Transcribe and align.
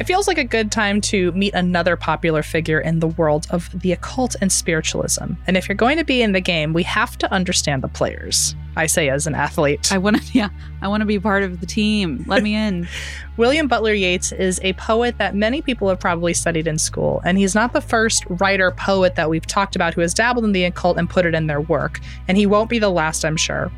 It 0.00 0.06
feels 0.06 0.26
like 0.26 0.38
a 0.38 0.44
good 0.44 0.72
time 0.72 1.02
to 1.02 1.30
meet 1.32 1.52
another 1.52 1.94
popular 1.94 2.42
figure 2.42 2.80
in 2.80 3.00
the 3.00 3.08
world 3.08 3.46
of 3.50 3.68
the 3.78 3.92
occult 3.92 4.34
and 4.40 4.50
spiritualism. 4.50 5.34
And 5.46 5.58
if 5.58 5.68
you're 5.68 5.76
going 5.76 5.98
to 5.98 6.04
be 6.04 6.22
in 6.22 6.32
the 6.32 6.40
game, 6.40 6.72
we 6.72 6.84
have 6.84 7.18
to 7.18 7.30
understand 7.30 7.82
the 7.82 7.88
players. 7.88 8.54
I 8.76 8.86
say 8.86 9.10
as 9.10 9.26
an 9.26 9.34
athlete. 9.34 9.92
I 9.92 9.98
want 9.98 10.22
to, 10.22 10.32
yeah, 10.32 10.48
I 10.80 10.88
want 10.88 11.02
to 11.02 11.04
be 11.04 11.20
part 11.20 11.42
of 11.42 11.60
the 11.60 11.66
team. 11.66 12.24
Let 12.26 12.42
me 12.42 12.54
in. 12.54 12.88
William 13.36 13.68
Butler 13.68 13.92
Yeats 13.92 14.32
is 14.32 14.58
a 14.62 14.72
poet 14.72 15.18
that 15.18 15.34
many 15.34 15.60
people 15.60 15.86
have 15.90 16.00
probably 16.00 16.32
studied 16.32 16.66
in 16.66 16.78
school, 16.78 17.20
and 17.26 17.36
he's 17.36 17.54
not 17.54 17.74
the 17.74 17.82
first 17.82 18.24
writer 18.28 18.70
poet 18.70 19.16
that 19.16 19.28
we've 19.28 19.46
talked 19.46 19.76
about 19.76 19.92
who 19.92 20.00
has 20.00 20.14
dabbled 20.14 20.46
in 20.46 20.52
the 20.52 20.64
occult 20.64 20.96
and 20.96 21.10
put 21.10 21.26
it 21.26 21.34
in 21.34 21.46
their 21.46 21.60
work, 21.60 22.00
and 22.26 22.38
he 22.38 22.46
won't 22.46 22.70
be 22.70 22.78
the 22.78 22.88
last, 22.88 23.22
I'm 23.22 23.36
sure. 23.36 23.70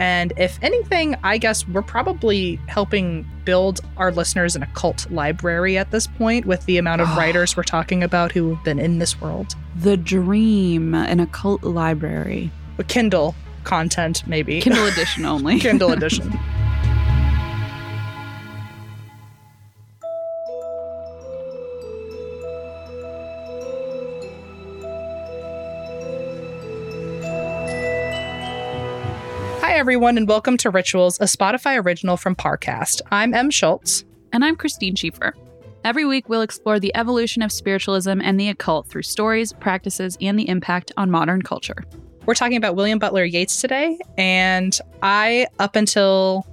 And 0.00 0.32
if 0.38 0.58
anything, 0.62 1.14
I 1.22 1.36
guess 1.36 1.68
we're 1.68 1.82
probably 1.82 2.56
helping 2.68 3.28
build 3.44 3.82
our 3.98 4.10
listeners 4.10 4.56
an 4.56 4.62
occult 4.62 5.10
library 5.10 5.76
at 5.76 5.90
this 5.90 6.06
point 6.06 6.46
with 6.46 6.64
the 6.64 6.78
amount 6.78 7.02
of 7.02 7.08
ah. 7.08 7.16
writers 7.18 7.54
we're 7.54 7.64
talking 7.64 8.02
about 8.02 8.32
who 8.32 8.54
have 8.54 8.64
been 8.64 8.78
in 8.78 8.98
this 8.98 9.20
world. 9.20 9.54
The 9.76 9.98
dream, 9.98 10.94
an 10.94 11.20
occult 11.20 11.62
library. 11.62 12.50
A 12.78 12.84
Kindle 12.84 13.34
content, 13.64 14.26
maybe. 14.26 14.62
Kindle 14.62 14.86
edition 14.88 15.26
only. 15.26 15.60
Kindle 15.60 15.92
edition. 15.92 16.32
everyone, 29.80 30.18
and 30.18 30.28
welcome 30.28 30.58
to 30.58 30.68
Rituals, 30.68 31.18
a 31.20 31.24
Spotify 31.24 31.82
original 31.82 32.18
from 32.18 32.36
Parcast. 32.36 33.00
I'm 33.10 33.32
Em 33.32 33.50
Schultz. 33.50 34.04
And 34.30 34.44
I'm 34.44 34.54
Christine 34.54 34.94
Schieffer. 34.94 35.32
Every 35.84 36.04
week, 36.04 36.28
we'll 36.28 36.42
explore 36.42 36.78
the 36.78 36.94
evolution 36.94 37.40
of 37.40 37.50
spiritualism 37.50 38.20
and 38.22 38.38
the 38.38 38.50
occult 38.50 38.88
through 38.88 39.04
stories, 39.04 39.54
practices, 39.54 40.18
and 40.20 40.38
the 40.38 40.50
impact 40.50 40.92
on 40.98 41.10
modern 41.10 41.40
culture. 41.40 41.82
We're 42.26 42.34
talking 42.34 42.58
about 42.58 42.76
William 42.76 42.98
Butler 42.98 43.24
Yeats 43.24 43.58
today, 43.62 43.98
and 44.18 44.78
I, 45.02 45.46
up 45.58 45.76
until 45.76 46.46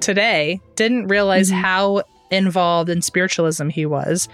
today, 0.00 0.60
didn't 0.76 1.06
realize 1.08 1.50
Mhm. 1.50 1.54
how 1.62 2.02
involved 2.30 2.90
in 2.90 3.00
spiritualism 3.00 3.70
he 3.70 3.86
was. 3.86 4.28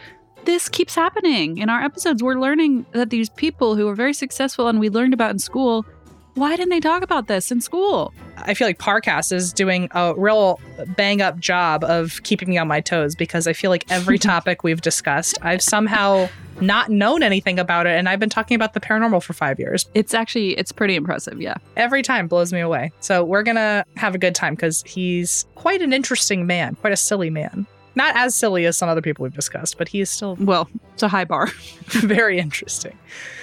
This 0.45 0.69
keeps 0.69 0.97
happening 0.97 1.59
in 1.59 1.71
our 1.71 1.83
episodes. 1.85 2.21
We're 2.21 2.41
learning 2.41 2.85
that 2.91 3.11
these 3.11 3.29
people 3.29 3.77
who 3.77 3.87
were 3.87 3.95
very 3.95 4.13
successful 4.13 4.67
and 4.67 4.81
we 4.81 4.91
learned 4.91 5.15
about 5.15 5.31
in 5.31 5.39
school, 5.39 5.87
why 6.35 6.57
didn't 6.57 6.71
they 6.71 6.81
talk 6.81 7.03
about 7.03 7.29
this 7.29 7.51
in 7.51 7.61
school? 7.61 8.13
I 8.39 8.55
feel 8.55 8.67
like 8.67 8.79
Parcast 8.79 9.33
is 9.33 9.53
doing 9.53 9.89
a 9.93 10.15
real 10.17 10.61
bang 10.97 11.23
up 11.23 11.39
job 11.39 11.85
of 11.85 12.23
keeping 12.25 12.51
me 12.51 12.59
on 12.59 12.69
my 12.69 12.81
toes 12.81 13.15
because 13.15 13.47
I 13.47 13.53
feel 13.53 13.71
like 13.71 13.85
every 13.91 14.19
topic 14.33 14.65
we've 14.65 14.81
discussed, 14.81 15.39
I've 15.43 15.63
somehow 15.63 16.29
not 16.61 16.91
known 16.91 17.23
anything 17.23 17.59
about 17.59 17.87
it. 17.87 17.97
And 17.97 18.09
I've 18.09 18.21
been 18.21 18.31
talking 18.31 18.55
about 18.55 18.75
the 18.75 18.81
paranormal 18.81 19.23
for 19.23 19.33
five 19.33 19.59
years. 19.59 19.87
It's 19.95 20.15
actually 20.15 20.59
it's 20.59 20.73
pretty 20.73 20.97
impressive, 20.97 21.41
yeah. 21.41 21.57
Every 21.77 22.03
time 22.03 22.29
blows 22.29 22.53
me 22.53 22.61
away. 22.61 22.93
So 23.01 23.25
we're 23.25 23.43
going 23.43 23.57
to 23.57 23.85
have 23.97 24.15
a 24.15 24.19
good 24.19 24.35
time 24.35 24.55
because 24.55 24.83
he's 24.87 25.47
quite 25.55 25.83
an 25.83 25.93
interesting 25.93 26.47
man, 26.47 26.75
quite 26.77 26.93
a 26.93 26.97
silly 26.97 27.31
man. 27.31 27.67
Not 27.97 28.17
as 28.17 28.35
silly 28.35 28.67
as 28.67 28.77
some 28.77 28.89
other 28.89 29.03
people 29.03 29.23
we've 29.23 29.35
discussed, 29.35 29.79
but 29.79 29.89
he 29.89 30.01
is 30.01 30.11
still 30.11 30.37
Well, 30.41 30.69
it's 30.95 31.05
a 31.05 31.09
high 31.09 31.25
bar. 31.25 31.47
very 31.87 32.41
interesting. 32.41 32.98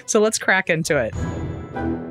So 0.06 0.20
let's 0.20 0.38
crack 0.38 0.70
into 0.70 0.98
it. 0.98 2.11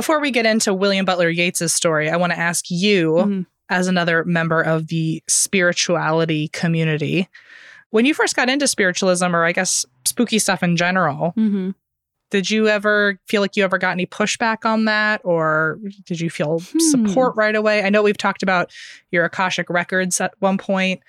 Before 0.00 0.18
we 0.18 0.30
get 0.30 0.46
into 0.46 0.72
William 0.72 1.04
Butler 1.04 1.28
Yeats' 1.28 1.74
story, 1.74 2.08
I 2.08 2.16
want 2.16 2.32
to 2.32 2.38
ask 2.38 2.70
you, 2.70 3.12
Mhm. 3.16 3.46
as 3.68 3.86
another 3.86 4.24
member 4.24 4.62
of 4.62 4.86
the 4.86 5.22
spirituality 5.28 6.48
community, 6.48 7.28
when 7.90 8.06
you 8.06 8.14
first 8.14 8.34
got 8.34 8.48
into 8.48 8.66
spiritualism, 8.66 9.36
or 9.36 9.44
I 9.44 9.52
guess 9.52 9.84
spooky 10.06 10.38
stuff 10.38 10.62
in 10.62 10.78
general, 10.78 11.34
Mm-hmm. 11.36 11.72
did 12.30 12.48
you 12.48 12.66
ever 12.66 13.18
feel 13.28 13.42
like 13.42 13.58
you 13.58 13.62
ever 13.64 13.76
got 13.76 13.90
any 13.90 14.06
pushback 14.06 14.64
on 14.64 14.86
that, 14.86 15.20
or 15.22 15.78
did 16.06 16.18
you 16.18 16.30
feel 16.30 16.60
Hmm. 16.60 16.78
support 16.78 17.36
right 17.36 17.54
away? 17.54 17.82
I 17.84 17.90
know 17.90 18.02
we've 18.02 18.16
talked 18.16 18.42
about 18.42 18.72
your 19.10 19.26
Akashic 19.26 19.68
records 19.68 20.18
at 20.18 20.32
one 20.38 20.56
point 20.56 21.00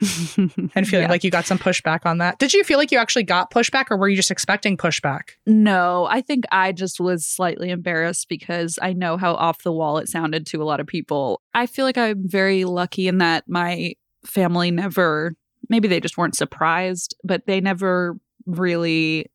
and 0.00 0.88
feeling 0.88 1.04
Yeah. 1.04 1.08
like 1.08 1.24
you 1.24 1.30
got 1.30 1.46
some 1.46 1.58
pushback 1.58 2.00
on 2.04 2.18
that. 2.18 2.38
Did 2.38 2.52
you 2.52 2.64
feel 2.64 2.78
like 2.78 2.90
you 2.92 2.98
actually 2.98 3.22
got 3.24 3.50
pushback, 3.50 3.86
or 3.90 3.96
were 3.96 4.08
you 4.08 4.16
just 4.16 4.30
expecting 4.30 4.76
pushback? 4.76 5.30
No, 5.46 6.06
I 6.10 6.20
think 6.20 6.44
I 6.50 6.72
just 6.72 7.00
was 7.00 7.26
slightly 7.26 7.70
embarrassed 7.70 8.28
because 8.28 8.78
I 8.82 8.92
know 8.92 9.16
how 9.16 9.34
off 9.34 9.62
the 9.62 9.72
wall 9.72 9.98
it 9.98 10.08
sounded 10.08 10.46
to 10.46 10.62
a 10.62 10.64
lot 10.64 10.80
of 10.80 10.86
people. 10.86 11.40
I 11.54 11.66
feel 11.66 11.84
like 11.84 11.98
I'm 11.98 12.28
very 12.28 12.64
lucky 12.64 13.08
in 13.08 13.18
that 13.18 13.44
my 13.48 13.94
family 14.24 14.70
never, 14.70 15.34
maybe 15.68 15.88
they 15.88 16.00
just 16.00 16.18
weren't 16.18 16.36
surprised, 16.36 17.14
but 17.24 17.46
they 17.46 17.60
never 17.60 18.16
really, 18.44 19.26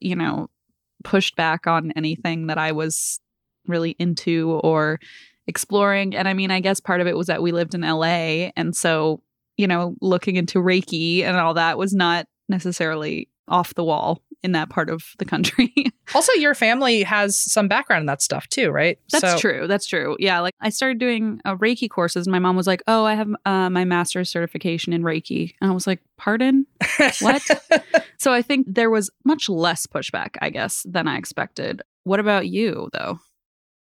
you 0.00 0.16
know, 0.16 0.48
pushed 1.02 1.36
back 1.36 1.66
on 1.66 1.92
anything 1.96 2.46
that 2.46 2.58
I 2.58 2.72
was 2.72 3.20
really 3.66 3.96
into 3.98 4.60
or 4.62 5.00
exploring. 5.46 6.14
And 6.16 6.26
I 6.26 6.32
mean, 6.34 6.50
I 6.50 6.60
guess 6.60 6.80
part 6.80 7.00
of 7.00 7.06
it 7.06 7.16
was 7.16 7.26
that 7.26 7.42
we 7.42 7.52
lived 7.52 7.74
in 7.74 7.82
LA. 7.82 8.50
And 8.56 8.74
so, 8.74 9.22
you 9.56 9.66
know, 9.66 9.94
looking 10.00 10.36
into 10.36 10.58
Reiki 10.58 11.22
and 11.22 11.36
all 11.36 11.54
that 11.54 11.78
was 11.78 11.94
not 11.94 12.26
necessarily 12.48 13.28
off 13.48 13.74
the 13.74 13.84
wall 13.84 14.22
in 14.42 14.52
that 14.52 14.68
part 14.68 14.90
of 14.90 15.04
the 15.18 15.24
country. 15.24 15.72
Also, 16.14 16.32
your 16.34 16.54
family 16.54 17.02
has 17.02 17.34
some 17.38 17.66
background 17.66 18.02
in 18.02 18.06
that 18.06 18.20
stuff 18.20 18.46
too, 18.48 18.70
right? 18.70 18.98
That's 19.10 19.32
So- 19.32 19.38
true. 19.38 19.66
That's 19.66 19.86
true. 19.86 20.16
Yeah. 20.20 20.40
Like 20.40 20.52
I 20.60 20.68
started 20.68 20.98
doing 20.98 21.40
uh, 21.46 21.56
Reiki 21.56 21.88
courses. 21.88 22.26
And 22.26 22.32
my 22.32 22.38
mom 22.38 22.56
was 22.56 22.66
like, 22.66 22.82
Oh, 22.86 23.06
I 23.06 23.14
have 23.14 23.28
uh, 23.46 23.70
my 23.70 23.86
master's 23.86 24.28
certification 24.28 24.92
in 24.92 25.02
Reiki. 25.02 25.54
And 25.62 25.70
I 25.70 25.74
was 25.74 25.86
like, 25.86 26.00
Pardon? 26.18 26.66
What? 27.22 27.42
so 28.18 28.34
I 28.34 28.42
think 28.42 28.66
there 28.68 28.90
was 28.90 29.08
much 29.24 29.48
less 29.48 29.86
pushback, 29.86 30.36
I 30.42 30.50
guess, 30.50 30.84
than 30.86 31.08
I 31.08 31.16
expected. 31.16 31.80
What 32.04 32.20
about 32.20 32.48
you, 32.48 32.90
though? 32.92 33.18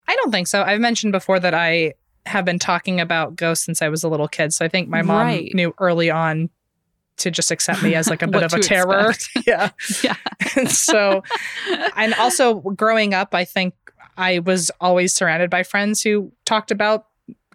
I 0.06 0.14
don't 0.14 0.30
think 0.30 0.46
so. 0.46 0.62
I've 0.62 0.80
mentioned 0.80 1.10
before 1.10 1.40
that 1.40 1.54
I 1.54 1.94
have 2.26 2.44
been 2.44 2.58
talking 2.58 3.00
about 3.00 3.36
ghosts 3.36 3.64
since 3.64 3.80
I 3.82 3.88
was 3.88 4.02
a 4.04 4.08
little 4.08 4.28
kid. 4.28 4.52
So 4.52 4.64
I 4.64 4.68
think 4.68 4.88
my 4.88 5.02
mom 5.02 5.26
Right. 5.26 5.54
knew 5.54 5.74
early 5.78 6.10
on 6.10 6.50
to 7.18 7.30
just 7.30 7.50
accept 7.50 7.82
me 7.82 7.94
as 7.94 8.08
like 8.10 8.20
a 8.22 8.26
bit 8.28 8.42
of 8.42 8.52
a 8.52 8.58
terror. 8.58 9.12
yeah. 9.46 9.70
Yeah. 10.02 10.16
And 10.56 10.70
so, 10.70 11.22
and 11.96 12.12
also 12.14 12.54
growing 12.60 13.14
up, 13.14 13.34
I 13.34 13.44
think 13.44 13.74
I 14.18 14.40
was 14.40 14.70
always 14.80 15.14
surrounded 15.14 15.48
by 15.50 15.62
friends 15.62 16.02
who 16.02 16.32
talked 16.44 16.70
about 16.70 17.06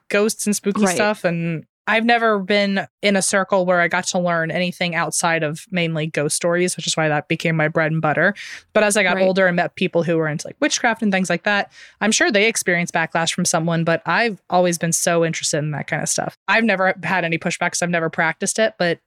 ghosts 0.10 0.46
and 0.46 0.56
spooky 0.56 0.84
Right. 0.86 0.96
stuff. 0.96 1.24
And 1.24 1.66
I've 1.88 2.06
never 2.06 2.40
been 2.40 2.88
in 3.02 3.16
a 3.16 3.22
circle 3.22 3.66
where 3.66 3.82
I 3.82 3.88
got 3.88 4.06
to 4.08 4.20
learn 4.20 4.52
anything 4.52 4.94
outside 4.96 5.44
of 5.44 5.66
mainly 5.72 6.08
ghost 6.08 6.36
stories, 6.36 6.78
which 6.78 6.86
is 6.88 6.96
why 6.96 7.08
that 7.10 7.28
became 7.28 7.56
my 7.56 7.68
bread 7.68 7.92
and 7.92 8.02
butter. 8.02 8.34
But 8.74 8.84
as 8.84 8.96
I 8.98 9.04
got 9.04 9.16
Right. 9.16 9.26
older 9.26 9.48
and 9.48 9.56
met 9.56 9.76
people 9.76 10.04
who 10.04 10.18
were 10.18 10.28
into 10.28 10.48
like 10.48 10.56
witchcraft 10.60 11.02
and 11.02 11.12
things 11.12 11.30
like 11.30 11.44
that, 11.44 11.72
I'm 12.00 12.12
sure 12.12 12.32
they 12.32 12.48
experienced 12.48 12.94
backlash 12.94 13.34
from 13.34 13.46
someone, 13.46 13.84
but 13.84 14.02
I've 14.06 14.42
always 14.50 14.78
been 14.78 14.94
so 14.94 15.26
interested 15.26 15.58
in 15.58 15.72
that 15.72 15.88
kind 15.88 16.04
of 16.04 16.10
stuff. 16.10 16.38
I've 16.48 16.64
never 16.64 16.94
had 17.04 17.26
any 17.26 17.38
pushback 17.38 17.68
because 17.68 17.82
I've 17.82 17.90
never 17.90 18.10
practiced 18.10 18.60
it, 18.60 18.76
but 18.78 19.00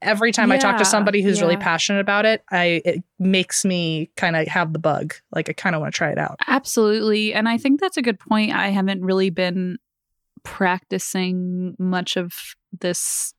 every 0.00 0.30
time 0.32 0.52
I 0.52 0.58
talk 0.58 0.78
to 0.78 0.84
somebody 0.84 1.22
who's 1.22 1.42
really 1.42 1.56
passionate 1.56 2.00
about 2.00 2.24
it, 2.24 2.42
I 2.50 2.80
it 2.84 3.02
makes 3.18 3.64
me 3.64 4.10
kind 4.16 4.36
of 4.36 4.46
have 4.46 4.72
the 4.72 4.78
bug. 4.78 5.14
Like 5.32 5.48
I 5.48 5.52
kind 5.52 5.74
of 5.74 5.80
want 5.82 5.92
to 5.92 5.98
try 5.98 6.10
it 6.10 6.18
out. 6.18 6.38
Absolutely. 6.46 7.34
And 7.34 7.48
I 7.48 7.58
think 7.58 7.80
that's 7.80 7.96
a 7.96 8.02
good 8.02 8.18
point. 8.20 8.52
I 8.52 8.68
haven't 8.68 9.02
really 9.04 9.30
been 9.30 9.78
practicing 10.48 11.76
much 11.78 12.16
of 12.16 12.56
this 12.80 13.34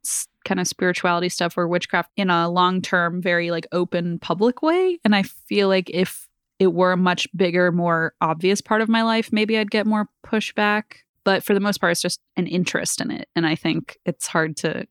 kind 0.46 0.60
of 0.60 0.68
spirituality 0.68 1.28
stuff 1.28 1.58
or 1.58 1.68
witchcraft 1.68 2.12
in 2.16 2.30
a 2.30 2.48
long 2.48 2.82
term, 2.82 3.20
very 3.20 3.50
like 3.50 3.66
open 3.72 4.20
public 4.20 4.62
way. 4.62 5.00
And 5.04 5.16
I 5.16 5.24
feel 5.24 5.68
like 5.68 5.90
if 5.90 6.28
it 6.60 6.72
were 6.74 6.92
a 6.92 6.98
much 6.98 7.28
bigger, 7.36 7.72
more 7.72 8.14
obvious 8.22 8.62
part 8.62 8.82
of 8.82 8.90
my 8.90 9.02
life, 9.02 9.34
maybe 9.34 9.58
I'd 9.58 9.72
get 9.72 9.88
more 9.88 10.08
pushback. 10.26 10.98
But 11.24 11.44
for 11.44 11.56
the 11.56 11.60
most 11.60 11.80
part, 11.80 11.92
it's 11.92 12.02
just 12.02 12.22
an 12.38 12.46
interest 12.46 13.02
in 13.02 13.10
it. 13.10 13.28
And 13.36 13.46
I 13.46 13.56
think 13.56 13.98
it's 14.06 14.28
hard 14.28 14.56
to, 14.58 14.86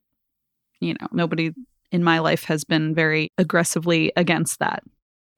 you 0.80 0.94
know, 1.00 1.06
nobody 1.12 1.52
in 1.92 2.02
my 2.02 2.18
life 2.18 2.44
has 2.44 2.64
been 2.64 2.94
very 2.94 3.30
aggressively 3.38 4.12
against 4.16 4.58
that. 4.58 4.82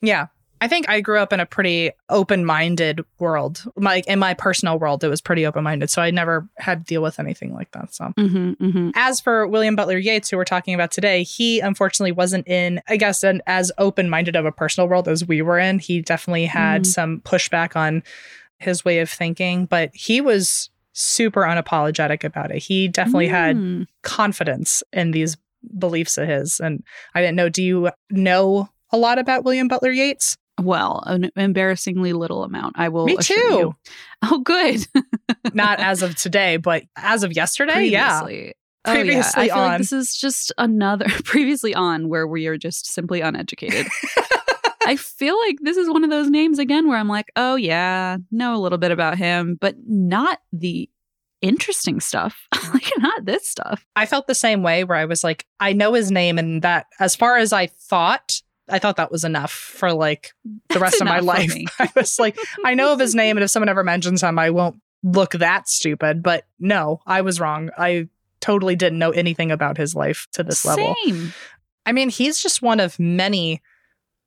Yeah. 0.00 0.26
I 0.60 0.68
think 0.68 0.88
I 0.88 1.00
grew 1.00 1.18
up 1.18 1.32
in 1.32 1.40
a 1.40 1.46
pretty 1.46 1.90
open-minded 2.10 3.00
world. 3.18 3.64
Like 3.76 4.06
in 4.06 4.18
my 4.18 4.34
personal 4.34 4.78
world, 4.78 5.02
it 5.02 5.08
was 5.08 5.20
pretty 5.20 5.46
open-minded, 5.46 5.88
so 5.90 6.02
I 6.02 6.10
never 6.10 6.48
had 6.58 6.80
to 6.80 6.84
deal 6.84 7.02
with 7.02 7.18
anything 7.18 7.54
like 7.54 7.70
that. 7.72 7.94
So, 7.94 8.12
Mm-hmm, 8.18 8.50
mm-hmm. 8.64 8.90
as 8.94 9.20
for 9.20 9.46
William 9.46 9.74
Butler 9.76 9.98
Yeats, 9.98 10.28
who 10.30 10.36
we're 10.36 10.44
talking 10.44 10.74
about 10.74 10.90
today, 10.90 11.22
he 11.22 11.60
unfortunately 11.60 12.12
wasn't 12.12 12.46
in, 12.46 12.80
I 12.88 12.96
guess, 12.96 13.22
an 13.22 13.42
as 13.46 13.72
open-minded 13.78 14.36
of 14.36 14.44
a 14.44 14.52
personal 14.52 14.88
world 14.88 15.08
as 15.08 15.26
we 15.26 15.40
were 15.42 15.58
in. 15.58 15.78
He 15.78 16.02
definitely 16.02 16.44
had 16.46 16.82
Mm. 16.82 16.86
some 16.86 17.20
pushback 17.20 17.74
on 17.76 18.02
his 18.58 18.84
way 18.84 18.98
of 19.00 19.08
thinking, 19.08 19.64
but 19.66 19.90
he 19.94 20.20
was 20.20 20.68
super 20.92 21.42
unapologetic 21.42 22.22
about 22.24 22.50
it. 22.50 22.58
He 22.62 22.86
definitely 22.88 23.28
had 23.28 23.56
Mm. 23.56 23.86
confidence 24.02 24.82
in 24.92 25.12
these 25.12 25.36
beliefs 25.78 26.18
of 26.18 26.28
his. 26.28 26.60
And 26.60 26.82
I 27.14 27.20
didn't 27.22 27.36
know, 27.36 27.48
do 27.48 27.62
you 27.62 27.90
know 28.10 28.68
a 28.90 28.98
lot 28.98 29.18
about 29.18 29.44
William 29.44 29.68
Butler 29.68 29.92
Yeats? 29.92 30.36
Well, 30.62 31.02
an 31.06 31.30
embarrassingly 31.36 32.12
little 32.12 32.44
amount. 32.44 32.76
I 32.78 32.88
will. 32.88 33.06
Me 33.06 33.16
too. 33.16 33.34
you. 33.34 33.76
Oh, 34.22 34.40
good. 34.40 34.86
Not 35.54 35.80
as 35.80 36.02
of 36.02 36.14
today, 36.14 36.58
but 36.58 36.82
as 36.94 37.22
of 37.22 37.32
yesterday, 37.32 37.84
yeah. 37.84 38.20
previously. 38.20 38.54
Previously 38.84 39.40
oh, 39.40 39.44
yeah. 39.44 39.52
I 39.52 39.54
feel 39.54 39.64
on. 39.64 39.68
like 39.70 39.78
this 39.78 39.92
is 39.94 40.14
just 40.14 40.52
another 40.58 41.06
previously 41.24 41.74
on 41.74 42.10
where 42.10 42.26
we 42.26 42.46
are 42.46 42.58
just 42.58 42.84
simply 42.84 43.22
uneducated. 43.22 43.86
I 44.84 44.96
feel 44.96 45.38
like 45.46 45.56
this 45.62 45.78
is 45.78 45.88
one 45.88 46.04
of 46.04 46.10
those 46.10 46.28
names 46.28 46.58
again 46.58 46.86
where 46.86 46.98
I'm 46.98 47.08
like, 47.08 47.32
oh 47.34 47.56
yeah, 47.56 48.18
know 48.30 48.54
a 48.54 48.60
little 48.60 48.76
bit 48.76 48.90
about 48.90 49.16
him, 49.16 49.56
but 49.58 49.76
not 49.86 50.40
the 50.52 50.90
interesting 51.40 52.00
stuff. 52.00 52.46
like 52.74 52.90
not 52.98 53.24
this 53.24 53.46
stuff. 53.46 53.86
I 53.96 54.06
felt 54.06 54.26
the 54.26 54.34
same 54.34 54.62
way 54.62 54.84
where 54.84 54.98
I 54.98 55.04
was 55.06 55.24
like, 55.24 55.46
I 55.58 55.72
know 55.72 55.94
his 55.94 56.10
name, 56.10 56.38
and 56.38 56.62
that 56.62 56.86
as 56.98 57.16
far 57.16 57.36
as 57.36 57.52
I 57.52 57.66
thought, 57.66 58.42
I 58.70 58.78
thought 58.78 58.96
that 58.96 59.10
was 59.10 59.24
enough 59.24 59.52
for 59.52 59.92
like 59.92 60.32
the 60.44 60.60
That's 60.70 60.80
rest 60.80 61.00
of 61.00 61.06
my 61.06 61.20
life. 61.20 61.52
I 61.78 61.90
was 61.94 62.18
like, 62.18 62.36
I 62.64 62.74
know 62.74 62.92
of 62.92 62.98
his 62.98 63.14
name, 63.14 63.36
and 63.36 63.44
if 63.44 63.50
someone 63.50 63.68
ever 63.68 63.84
mentions 63.84 64.22
him, 64.22 64.38
I 64.38 64.50
won't 64.50 64.80
look 65.02 65.32
that 65.32 65.68
stupid. 65.68 66.22
But 66.22 66.44
no, 66.58 67.00
I 67.06 67.20
was 67.22 67.40
wrong. 67.40 67.70
I 67.78 68.08
totally 68.40 68.76
didn't 68.76 68.98
know 68.98 69.10
anything 69.10 69.50
about 69.50 69.76
his 69.76 69.94
life 69.94 70.26
to 70.32 70.42
this 70.42 70.64
level. 70.64 70.94
Same. 71.04 71.32
I 71.86 71.92
mean, 71.92 72.08
he's 72.10 72.40
just 72.42 72.62
one 72.62 72.80
of 72.80 72.98
many 72.98 73.60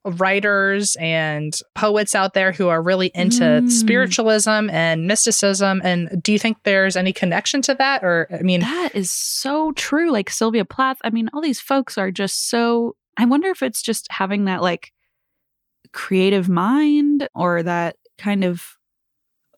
writers 0.06 0.98
and 1.00 1.58
poets 1.76 2.14
out 2.14 2.34
there 2.34 2.52
who 2.52 2.68
are 2.68 2.82
really 2.82 3.10
into 3.16 3.42
Mm. 3.44 3.72
spiritualism 3.72 4.70
and 4.70 5.08
mysticism. 5.08 5.82
And 5.84 6.22
do 6.22 6.34
you 6.34 6.40
think 6.40 6.58
there's 6.64 6.98
any 6.98 7.14
connection 7.14 7.62
to 7.64 7.76
that? 7.76 8.04
Or, 8.04 8.28
I 8.32 8.42
mean, 8.42 8.62
That 8.62 8.92
is 8.96 9.12
so 9.12 9.72
true. 9.74 10.12
Like 10.12 10.30
Sylvia 10.30 10.66
Plath. 10.66 10.98
I 11.04 11.10
mean, 11.10 11.30
all 11.34 11.42
these 11.42 11.62
folks 11.62 11.98
are 11.98 12.12
just 12.12 12.50
so. 12.50 12.96
I 13.18 13.26
wonder 13.26 13.50
if 13.50 13.62
it's 13.62 13.82
just 13.82 14.08
having 14.12 14.46
that 14.46 14.62
like 14.62 14.92
creative 15.92 16.50
mind 16.50 17.28
or 17.36 17.64
that 17.64 17.98
kind 18.18 18.44
of 18.44 18.78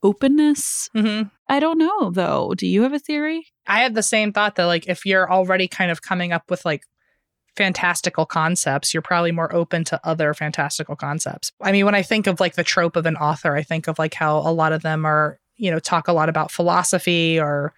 openness. 0.03 0.89
mhm. 0.95 1.31
I 1.47 1.59
don't 1.59 1.77
know 1.77 2.09
though. 2.11 2.53
Do 2.55 2.67
you 2.67 2.83
have 2.83 2.93
a 2.93 2.99
theory? 2.99 3.47
I 3.67 3.79
had 3.79 3.95
the 3.95 4.03
same 4.03 4.31
thought 4.33 4.55
that, 4.55 4.65
like, 4.65 4.87
if 4.87 5.05
you're 5.05 5.31
already 5.31 5.67
kind 5.67 5.89
of 5.91 6.01
coming 6.01 6.31
up 6.31 6.49
with 6.51 6.63
like 6.65 6.83
fantastical 7.55 8.25
concepts, 8.25 8.93
you're 8.93 9.01
probably 9.01 9.31
more 9.31 9.53
open 9.55 9.83
to 9.85 9.99
other 10.03 10.33
fantastical 10.33 10.95
concepts. 10.95 11.51
I 11.61 11.71
mean, 11.71 11.85
when 11.85 11.95
I 11.95 12.01
think 12.01 12.27
of 12.27 12.39
like 12.39 12.55
the 12.55 12.63
trope 12.63 12.95
of 12.95 13.05
an 13.05 13.15
author, 13.15 13.55
I 13.55 13.63
think 13.63 13.87
of 13.87 13.97
like 13.97 14.13
how 14.13 14.37
a 14.37 14.51
lot 14.51 14.73
of 14.73 14.81
them 14.81 15.05
are, 15.05 15.39
you 15.55 15.71
know, 15.71 15.79
talk 15.79 16.07
a 16.07 16.13
lot 16.13 16.29
about 16.29 16.51
philosophy 16.51 17.39
or 17.39 17.73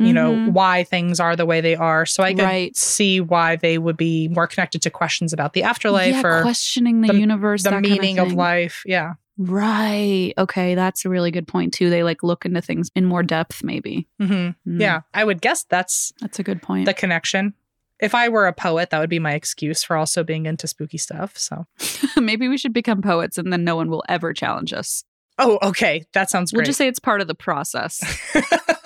you 0.00 0.12
know 0.12 0.32
Mhm. 0.34 0.52
why 0.52 0.84
things 0.84 1.18
are 1.20 1.34
the 1.36 1.46
way 1.46 1.60
they 1.60 1.74
are 1.74 2.06
so 2.06 2.22
i 2.22 2.32
could 2.32 2.42
Right. 2.42 2.76
see 2.76 3.20
why 3.20 3.56
they 3.56 3.78
would 3.78 3.96
be 3.96 4.28
more 4.28 4.46
connected 4.46 4.80
to 4.82 4.90
questions 4.90 5.32
about 5.32 5.52
the 5.54 5.62
afterlife 5.64 6.14
yeah, 6.14 6.22
or 6.24 6.42
questioning 6.42 7.00
the, 7.00 7.12
the- 7.12 7.18
universe, 7.18 7.62
the 7.64 7.70
that 7.70 7.82
kind 7.82 7.88
meaning 7.90 8.18
of, 8.18 8.32
life 8.32 8.82
yeah 8.86 9.14
Right. 9.40 10.32
Okay, 10.36 10.74
that's 10.74 11.04
a 11.04 11.08
really 11.08 11.30
good 11.30 11.46
point 11.46 11.72
too. 11.72 11.90
They 11.90 12.02
like 12.02 12.24
look 12.24 12.44
into 12.44 12.60
things 12.60 12.90
in 12.96 13.04
more 13.04 13.22
depth. 13.22 13.62
Maybe. 13.62 14.08
hmm 14.18 14.24
Mm, 14.66 14.80
yeah 14.80 15.00
i 15.14 15.22
would 15.24 15.40
guess 15.40 15.64
that's 15.68 16.12
that's 16.20 16.38
a 16.40 16.42
good 16.42 16.60
point. 16.60 16.86
the 16.86 16.92
connection 16.94 17.54
if 18.00 18.14
i 18.16 18.28
were 18.28 18.46
a 18.48 18.52
poet 18.52 18.90
that 18.90 18.98
would 18.98 19.08
be 19.10 19.18
my 19.20 19.34
excuse 19.34 19.82
for 19.84 19.96
also 19.96 20.24
being 20.24 20.46
into 20.46 20.66
spooky 20.66 20.98
stuff 20.98 21.38
so 21.38 21.66
maybe 22.20 22.48
we 22.48 22.58
should 22.58 22.72
become 22.72 23.00
poets, 23.00 23.38
and 23.38 23.52
then 23.52 23.62
no 23.64 23.76
one 23.76 23.88
will 23.90 24.02
ever 24.08 24.32
challenge 24.32 24.72
us. 24.72 25.04
oh 25.38 25.58
okay 25.62 26.04
that 26.14 26.28
sounds 26.30 26.52
We'll 26.52 26.64
just 26.64 26.78
say 26.78 26.88
it's 26.88 26.98
part 26.98 27.20
of 27.20 27.28
the 27.28 27.34
process, 27.36 28.02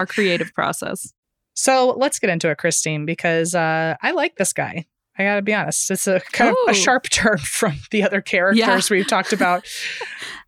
our 0.00 0.06
creative 0.06 0.52
process. 0.54 1.12
so 1.54 1.94
let's 1.96 2.18
get 2.18 2.30
into 2.30 2.50
it 2.50 2.58
christine 2.58 3.04
because 3.06 3.54
uh, 3.54 3.94
i 4.02 4.10
like 4.12 4.36
this 4.36 4.52
guy 4.52 4.84
i 5.18 5.22
gotta 5.24 5.42
be 5.42 5.54
honest 5.54 5.90
it's 5.90 6.06
a 6.06 6.20
kind 6.32 6.50
of 6.50 6.56
a 6.68 6.74
sharp 6.74 7.04
turn 7.10 7.38
from 7.58 7.74
the 7.90 8.02
other 8.02 8.20
characters 8.20 8.90
we've 8.90 9.06
talked 9.06 9.32
about 9.32 9.64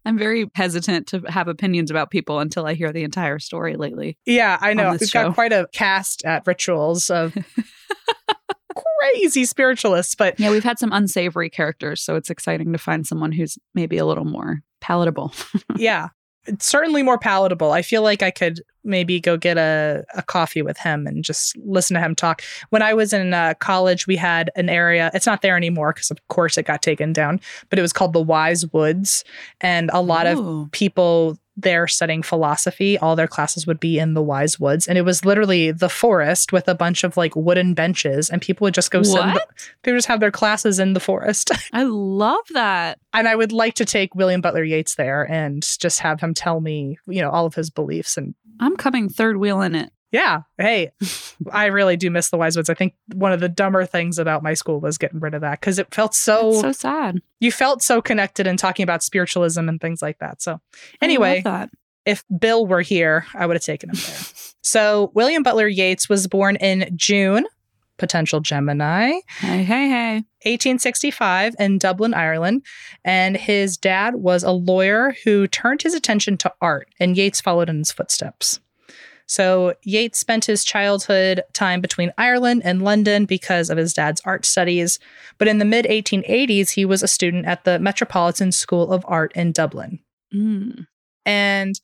I'm 0.04 0.18
very 0.18 0.50
hesitant 0.56 1.06
to 1.08 1.20
have 1.28 1.46
opinions 1.46 1.88
about 1.88 2.10
people 2.10 2.40
until 2.40 2.66
I 2.66 2.74
hear 2.74 2.92
the 2.92 3.04
entire 3.04 3.38
story 3.38 3.76
lately. 3.76 4.18
Yeah, 4.26 4.58
I 4.60 4.74
know. 4.74 4.90
We've 4.90 4.98
this 4.98 5.12
got 5.12 5.32
quite 5.34 5.52
a 5.52 5.68
cast 5.72 6.24
at 6.24 6.44
Rituals 6.44 7.08
of 7.08 7.32
crazy 9.00 9.44
spiritualists, 9.44 10.16
but 10.16 10.40
Yeah, 10.40 10.50
we've 10.50 10.64
had 10.64 10.80
some 10.80 10.92
unsavory 10.92 11.50
characters, 11.50 12.02
so 12.02 12.16
it's 12.16 12.30
exciting 12.30 12.72
to 12.72 12.78
find 12.78 13.06
someone 13.06 13.30
who's 13.30 13.58
maybe 13.74 13.96
a 13.98 14.04
little 14.04 14.24
more 14.24 14.62
palatable. 14.80 15.32
yeah, 15.76 16.08
it's 16.46 16.66
certainly 16.66 17.02
more 17.02 17.18
palatable. 17.18 17.72
I 17.72 17.82
feel 17.82 18.02
like 18.02 18.22
I 18.22 18.30
could 18.30 18.60
maybe 18.84 19.20
go 19.20 19.36
get 19.36 19.58
a, 19.58 20.04
a 20.14 20.22
coffee 20.22 20.62
with 20.62 20.76
him 20.78 21.06
and 21.06 21.22
just 21.22 21.56
listen 21.58 21.94
to 21.94 22.00
him 22.00 22.14
talk. 22.14 22.42
When 22.70 22.82
I 22.82 22.94
was 22.94 23.12
in 23.12 23.32
uh, 23.32 23.54
college, 23.54 24.06
we 24.06 24.16
had 24.16 24.50
an 24.56 24.68
area, 24.68 25.10
it's 25.14 25.26
not 25.26 25.42
there 25.42 25.56
anymore 25.56 25.92
because, 25.92 26.10
of 26.10 26.18
course, 26.28 26.58
it 26.58 26.64
got 26.64 26.82
taken 26.82 27.12
down, 27.12 27.40
but 27.70 27.78
it 27.78 27.82
was 27.82 27.92
called 27.92 28.12
the 28.12 28.20
Wise 28.20 28.66
Woods. 28.72 29.24
And 29.60 29.88
a 29.92 30.00
lot 30.00 30.26
of 30.26 30.70
people 30.72 31.38
there 31.56 31.86
studying 31.86 32.22
philosophy, 32.22 32.96
all 32.98 33.14
their 33.14 33.28
classes 33.28 33.66
would 33.66 33.78
be 33.78 33.98
in 33.98 34.14
the 34.14 34.22
Wise 34.22 34.58
Woods. 34.58 34.88
And 34.88 34.96
it 34.96 35.02
was 35.02 35.24
literally 35.24 35.70
the 35.70 35.88
forest 35.90 36.52
with 36.52 36.66
a 36.68 36.74
bunch 36.74 37.04
of 37.04 37.16
like 37.16 37.36
wooden 37.36 37.74
benches, 37.74 38.30
and 38.30 38.40
people 38.40 38.64
would 38.64 38.74
just 38.74 38.90
go 38.90 39.02
sit. 39.02 39.14
the- 39.20 39.46
they 39.82 39.92
would 39.92 39.98
just 39.98 40.08
have 40.08 40.20
their 40.20 40.30
classes 40.30 40.78
in 40.78 40.94
the 40.94 41.00
forest. 41.00 41.50
I 41.72 41.82
love 41.84 42.44
that. 42.54 42.98
and 43.12 43.28
I 43.28 43.36
would 43.36 43.52
like 43.52 43.74
to 43.74 43.84
take 43.84 44.14
William 44.14 44.40
Butler 44.40 44.64
Yeats 44.64 44.94
there 44.94 45.30
and 45.30 45.62
just 45.78 46.00
have 46.00 46.20
him 46.20 46.32
tell 46.34 46.60
me, 46.60 46.98
you 47.06 47.20
know, 47.20 47.30
all 47.30 47.44
of 47.46 47.54
his 47.54 47.68
beliefs. 47.70 48.16
And 48.16 48.34
I'm 48.60 48.76
coming 48.76 49.08
third 49.08 49.36
wheel 49.36 49.60
in 49.60 49.74
it. 49.74 49.92
Yeah, 50.12 50.42
hey, 50.58 50.92
I 51.52 51.66
really 51.66 51.96
do 51.96 52.10
miss 52.10 52.30
the 52.30 52.36
Wise 52.36 52.56
Woods. 52.56 52.70
I 52.70 52.74
think 52.74 52.94
one 53.14 53.32
of 53.32 53.40
the 53.40 53.48
dumber 53.48 53.84
things 53.86 54.18
about 54.18 54.42
my 54.42 54.54
school 54.54 54.78
was 54.80 54.98
getting 54.98 55.18
rid 55.20 55.34
of 55.34 55.40
that 55.40 55.58
because 55.60 55.78
it 55.78 55.92
felt 55.92 56.14
so, 56.14 56.50
It's 56.50 56.60
so 56.60 56.72
sad. 56.72 57.20
you 57.40 57.50
felt 57.50 57.82
so 57.82 58.00
connected 58.02 58.46
and 58.46 58.58
talking 58.58 58.84
about 58.84 59.02
spiritualism 59.02 59.68
and 59.68 59.80
things 59.80 60.02
like 60.02 60.18
that. 60.18 60.40
So 60.42 60.60
anyway, 61.00 61.42
if 62.06 62.24
Bill 62.38 62.66
were 62.66 62.82
here, 62.82 63.26
I 63.34 63.46
would 63.46 63.56
have 63.56 63.62
taken 63.64 63.90
him 63.90 63.96
there. 63.96 64.18
so 64.62 65.10
William 65.14 65.42
Butler 65.42 65.66
Yeats 65.68 66.08
was 66.08 66.26
born 66.26 66.56
in 66.56 66.90
June, 66.96 67.46
potential 67.96 68.40
Gemini, 68.40 69.12
Hey, 69.38 69.62
hey, 69.64 69.88
hey. 69.88 70.14
1865 70.44 71.54
in 71.60 71.78
Dublin, 71.78 72.14
Ireland, 72.14 72.64
and 73.04 73.36
his 73.36 73.76
dad 73.76 74.16
was 74.16 74.42
a 74.42 74.50
lawyer 74.50 75.14
who 75.24 75.46
turned 75.46 75.82
his 75.82 75.94
attention 75.94 76.36
to 76.38 76.52
art, 76.60 76.88
and 76.98 77.16
Yeats 77.16 77.40
followed 77.40 77.68
in 77.68 77.78
his 77.78 77.92
footsteps. 77.92 78.58
So 79.26 79.74
Yeats 79.82 80.18
spent 80.18 80.44
his 80.44 80.64
childhood 80.64 81.42
time 81.52 81.80
between 81.80 82.12
Ireland 82.18 82.62
and 82.64 82.82
London 82.82 83.24
because 83.24 83.70
of 83.70 83.78
his 83.78 83.94
dad's 83.94 84.20
art 84.24 84.44
studies, 84.44 84.98
but 85.38 85.48
in 85.48 85.58
the 85.58 85.64
mid 85.64 85.86
1880s 85.86 86.70
he 86.70 86.84
was 86.84 87.02
a 87.02 87.08
student 87.08 87.46
at 87.46 87.64
the 87.64 87.78
Metropolitan 87.78 88.52
School 88.52 88.92
of 88.92 89.04
Art 89.08 89.32
in 89.34 89.52
Dublin. 89.52 90.00
Mm. 90.34 90.86
And 91.24 91.80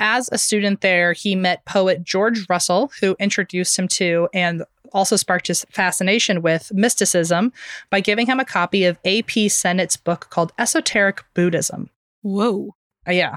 as 0.00 0.28
a 0.30 0.38
student 0.38 0.80
there, 0.80 1.12
he 1.12 1.34
met 1.34 1.64
poet 1.64 2.04
George 2.04 2.46
Russell, 2.48 2.92
who 3.00 3.16
introduced 3.18 3.78
him 3.78 3.88
to 3.88 4.28
and 4.32 4.62
also 4.92 5.16
sparked 5.16 5.48
his 5.48 5.66
fascination 5.70 6.40
with 6.40 6.72
mysticism 6.72 7.52
by 7.90 8.00
giving 8.00 8.26
him 8.26 8.40
a 8.40 8.44
copy 8.44 8.84
of 8.84 8.98
A.P. 9.04 9.48
Sinnett's 9.48 9.96
book 9.96 10.28
called 10.30 10.52
Esoteric 10.58 11.24
Buddhism. 11.34 11.90
Whoa. 12.22 12.74
Uh, 13.06 13.12
yeah, 13.12 13.36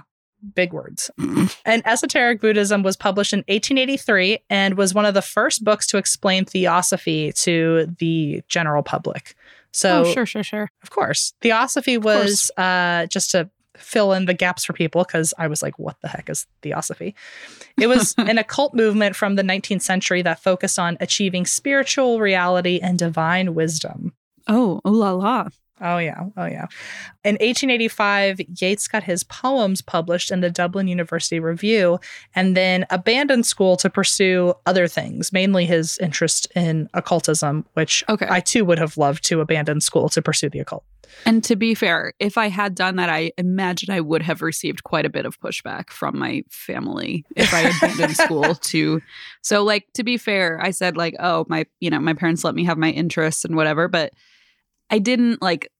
big 0.55 0.73
words. 0.73 1.11
and 1.65 1.85
Esoteric 1.85 2.41
Buddhism 2.41 2.83
was 2.83 2.95
published 2.95 3.33
in 3.33 3.39
1883 3.39 4.39
and 4.49 4.75
was 4.75 4.93
one 4.93 5.05
of 5.05 5.13
the 5.13 5.21
first 5.21 5.63
books 5.63 5.87
to 5.87 5.97
explain 5.97 6.45
theosophy 6.45 7.31
to 7.33 7.87
the 7.99 8.41
general 8.47 8.83
public. 8.83 9.35
So, 9.71 10.03
oh, 10.05 10.13
sure, 10.13 10.25
sure, 10.25 10.43
sure. 10.43 10.69
of 10.83 10.89
course, 10.89 11.33
theosophy 11.41 11.97
was 11.97 12.51
uh, 12.57 13.05
just 13.07 13.31
to 13.31 13.49
fill 13.77 14.13
in 14.13 14.25
the 14.25 14.33
gaps 14.33 14.65
for 14.65 14.73
people 14.73 15.03
because 15.03 15.33
I 15.37 15.47
was 15.47 15.61
like, 15.61 15.79
what 15.79 15.95
the 16.01 16.07
heck 16.07 16.29
is 16.29 16.45
theosophy? 16.61 17.15
It 17.79 17.87
was 17.87 18.13
an 18.17 18.37
occult 18.37 18.73
movement 18.73 19.15
from 19.15 19.35
the 19.35 19.43
19th 19.43 19.81
century 19.81 20.21
that 20.21 20.43
focused 20.43 20.77
on 20.77 20.97
achieving 20.99 21.45
spiritual 21.45 22.19
reality 22.19 22.79
and 22.81 22.99
divine 22.99 23.53
wisdom. 23.53 24.13
Oh, 24.47 24.81
ooh 24.85 24.91
la 24.91 25.11
la. 25.11 25.49
Oh, 25.81 25.97
yeah. 25.97 26.25
Oh, 26.37 26.45
yeah. 26.45 26.67
In 27.23 27.33
1885, 27.35 28.39
Yeats 28.61 28.87
got 28.87 29.03
his 29.03 29.23
poems 29.23 29.81
published 29.81 30.31
in 30.31 30.41
the 30.41 30.49
Dublin 30.49 30.87
University 30.87 31.39
Review 31.39 31.99
and 32.35 32.55
then 32.55 32.85
abandoned 32.89 33.45
school 33.45 33.75
to 33.77 33.89
pursue 33.89 34.53
other 34.65 34.87
things, 34.87 35.33
mainly 35.33 35.65
his 35.65 35.97
interest 35.97 36.47
in 36.55 36.89
occultism, 36.93 37.65
which 37.73 38.03
Okay. 38.09 38.27
I 38.29 38.39
too 38.39 38.65
would 38.65 38.79
have 38.79 38.97
loved 38.97 39.23
to 39.25 39.41
abandon 39.41 39.81
school 39.81 40.09
to 40.09 40.21
pursue 40.21 40.49
the 40.49 40.59
occult. 40.59 40.83
And 41.25 41.43
to 41.43 41.55
be 41.57 41.75
fair, 41.75 42.13
if 42.19 42.37
I 42.37 42.47
had 42.47 42.73
done 42.73 42.95
that, 42.95 43.09
I 43.09 43.31
imagine 43.37 43.91
I 43.93 43.99
would 43.99 44.21
have 44.21 44.41
received 44.41 44.83
quite 44.85 45.05
a 45.05 45.09
bit 45.09 45.25
of 45.25 45.39
pushback 45.41 45.89
from 45.89 46.17
my 46.17 46.43
family 46.49 47.25
if 47.35 47.53
I 47.53 47.59
had 47.59 47.97
been 47.97 48.13
school 48.15 48.55
to. 48.55 49.01
So, 49.41 49.63
like, 49.63 49.87
to 49.95 50.03
be 50.03 50.17
fair, 50.17 50.59
I 50.61 50.71
said, 50.71 50.95
like, 50.95 51.15
oh, 51.19 51.45
my, 51.49 51.65
you 51.81 51.89
know, 51.89 51.99
my 51.99 52.13
parents 52.13 52.43
let 52.45 52.55
me 52.55 52.63
have 52.63 52.77
my 52.77 52.91
interests 52.91 53.43
and 53.43 53.55
whatever, 53.57 53.87
but 53.89 54.13
I 54.91 54.99
didn't 54.99 55.41
like 55.41 55.71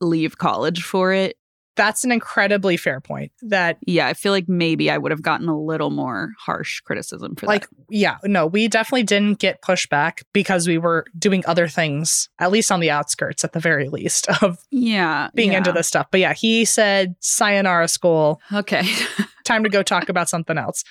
leave 0.00 0.38
college 0.38 0.82
for 0.84 1.12
it. 1.12 1.36
That's 1.74 2.02
an 2.02 2.10
incredibly 2.10 2.76
fair 2.76 3.00
point. 3.00 3.30
That 3.42 3.78
Yeah, 3.86 4.08
I 4.08 4.14
feel 4.14 4.32
like 4.32 4.48
maybe 4.48 4.90
I 4.90 4.98
would 4.98 5.12
have 5.12 5.22
gotten 5.22 5.48
a 5.48 5.56
little 5.56 5.90
more 5.90 6.32
harsh 6.36 6.80
criticism 6.80 7.36
for 7.36 7.46
like 7.46 7.62
that. 7.70 7.78
Like 7.78 7.86
yeah 7.90 8.16
no 8.24 8.46
we 8.48 8.66
definitely 8.68 9.04
didn't 9.04 9.38
get 9.38 9.62
pushback 9.62 10.22
because 10.32 10.66
we 10.68 10.76
were 10.76 11.04
doing 11.18 11.42
other 11.46 11.68
things 11.68 12.28
at 12.40 12.50
least 12.50 12.70
on 12.72 12.80
the 12.80 12.90
outskirts 12.90 13.44
at 13.44 13.52
the 13.52 13.60
very 13.60 13.88
least 13.88 14.28
of 14.42 14.58
Yeah. 14.70 15.30
being 15.34 15.52
yeah. 15.52 15.58
into 15.58 15.72
this 15.72 15.86
stuff 15.86 16.06
but 16.10 16.20
yeah 16.20 16.34
he 16.34 16.64
said 16.66 17.14
sayonara 17.20 17.88
school 17.88 18.40
Okay. 18.52 18.82
time 19.44 19.62
to 19.64 19.70
go 19.70 19.82
talk 19.82 20.08
about 20.10 20.28
something 20.28 20.58
else 20.58 20.84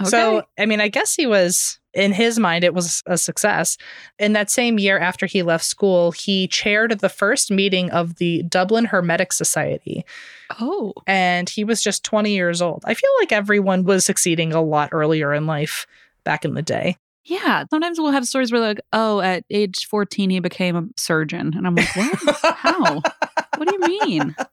okay. 0.00 0.10
so 0.10 0.42
i 0.58 0.66
mean 0.66 0.80
i 0.80 0.88
guess 0.88 1.14
he 1.14 1.26
was 1.26 1.78
in 1.94 2.12
his 2.12 2.38
mind 2.38 2.64
it 2.64 2.74
was 2.74 3.02
a 3.06 3.16
success 3.16 3.76
in 4.18 4.32
that 4.32 4.50
same 4.50 4.78
year 4.78 4.98
after 4.98 5.26
he 5.26 5.42
left 5.42 5.64
school 5.64 6.12
he 6.12 6.48
chaired 6.48 6.98
the 7.00 7.08
first 7.08 7.50
meeting 7.50 7.90
of 7.90 8.16
the 8.16 8.42
dublin 8.44 8.86
hermetic 8.86 9.32
society 9.32 10.04
oh, 10.60 10.92
and 11.06 11.48
he 11.48 11.64
was 11.64 11.82
just 11.82 12.04
20 12.04 12.32
years 12.32 12.60
old 12.60 12.82
i 12.86 12.94
feel 12.94 13.10
like 13.20 13.32
everyone 13.32 13.84
was 13.84 14.04
succeeding 14.04 14.52
a 14.52 14.62
lot 14.62 14.88
earlier 14.92 15.32
in 15.32 15.46
life 15.46 15.86
back 16.24 16.44
in 16.44 16.54
the 16.54 16.62
day 16.62 16.96
yeah. 17.26 17.64
Sometimes 17.70 17.98
we'll 17.98 18.12
have 18.12 18.26
stories 18.26 18.52
where, 18.52 18.60
like, 18.60 18.80
oh, 18.92 19.20
at 19.20 19.44
age 19.50 19.86
14, 19.86 20.30
he 20.30 20.40
became 20.40 20.76
a 20.76 20.84
surgeon. 20.96 21.54
And 21.56 21.66
I'm 21.66 21.74
like, 21.74 21.96
what? 21.96 22.54
How? 22.56 23.00
What 23.56 23.68
do 23.68 23.74
you 23.74 23.98
mean? 24.06 24.36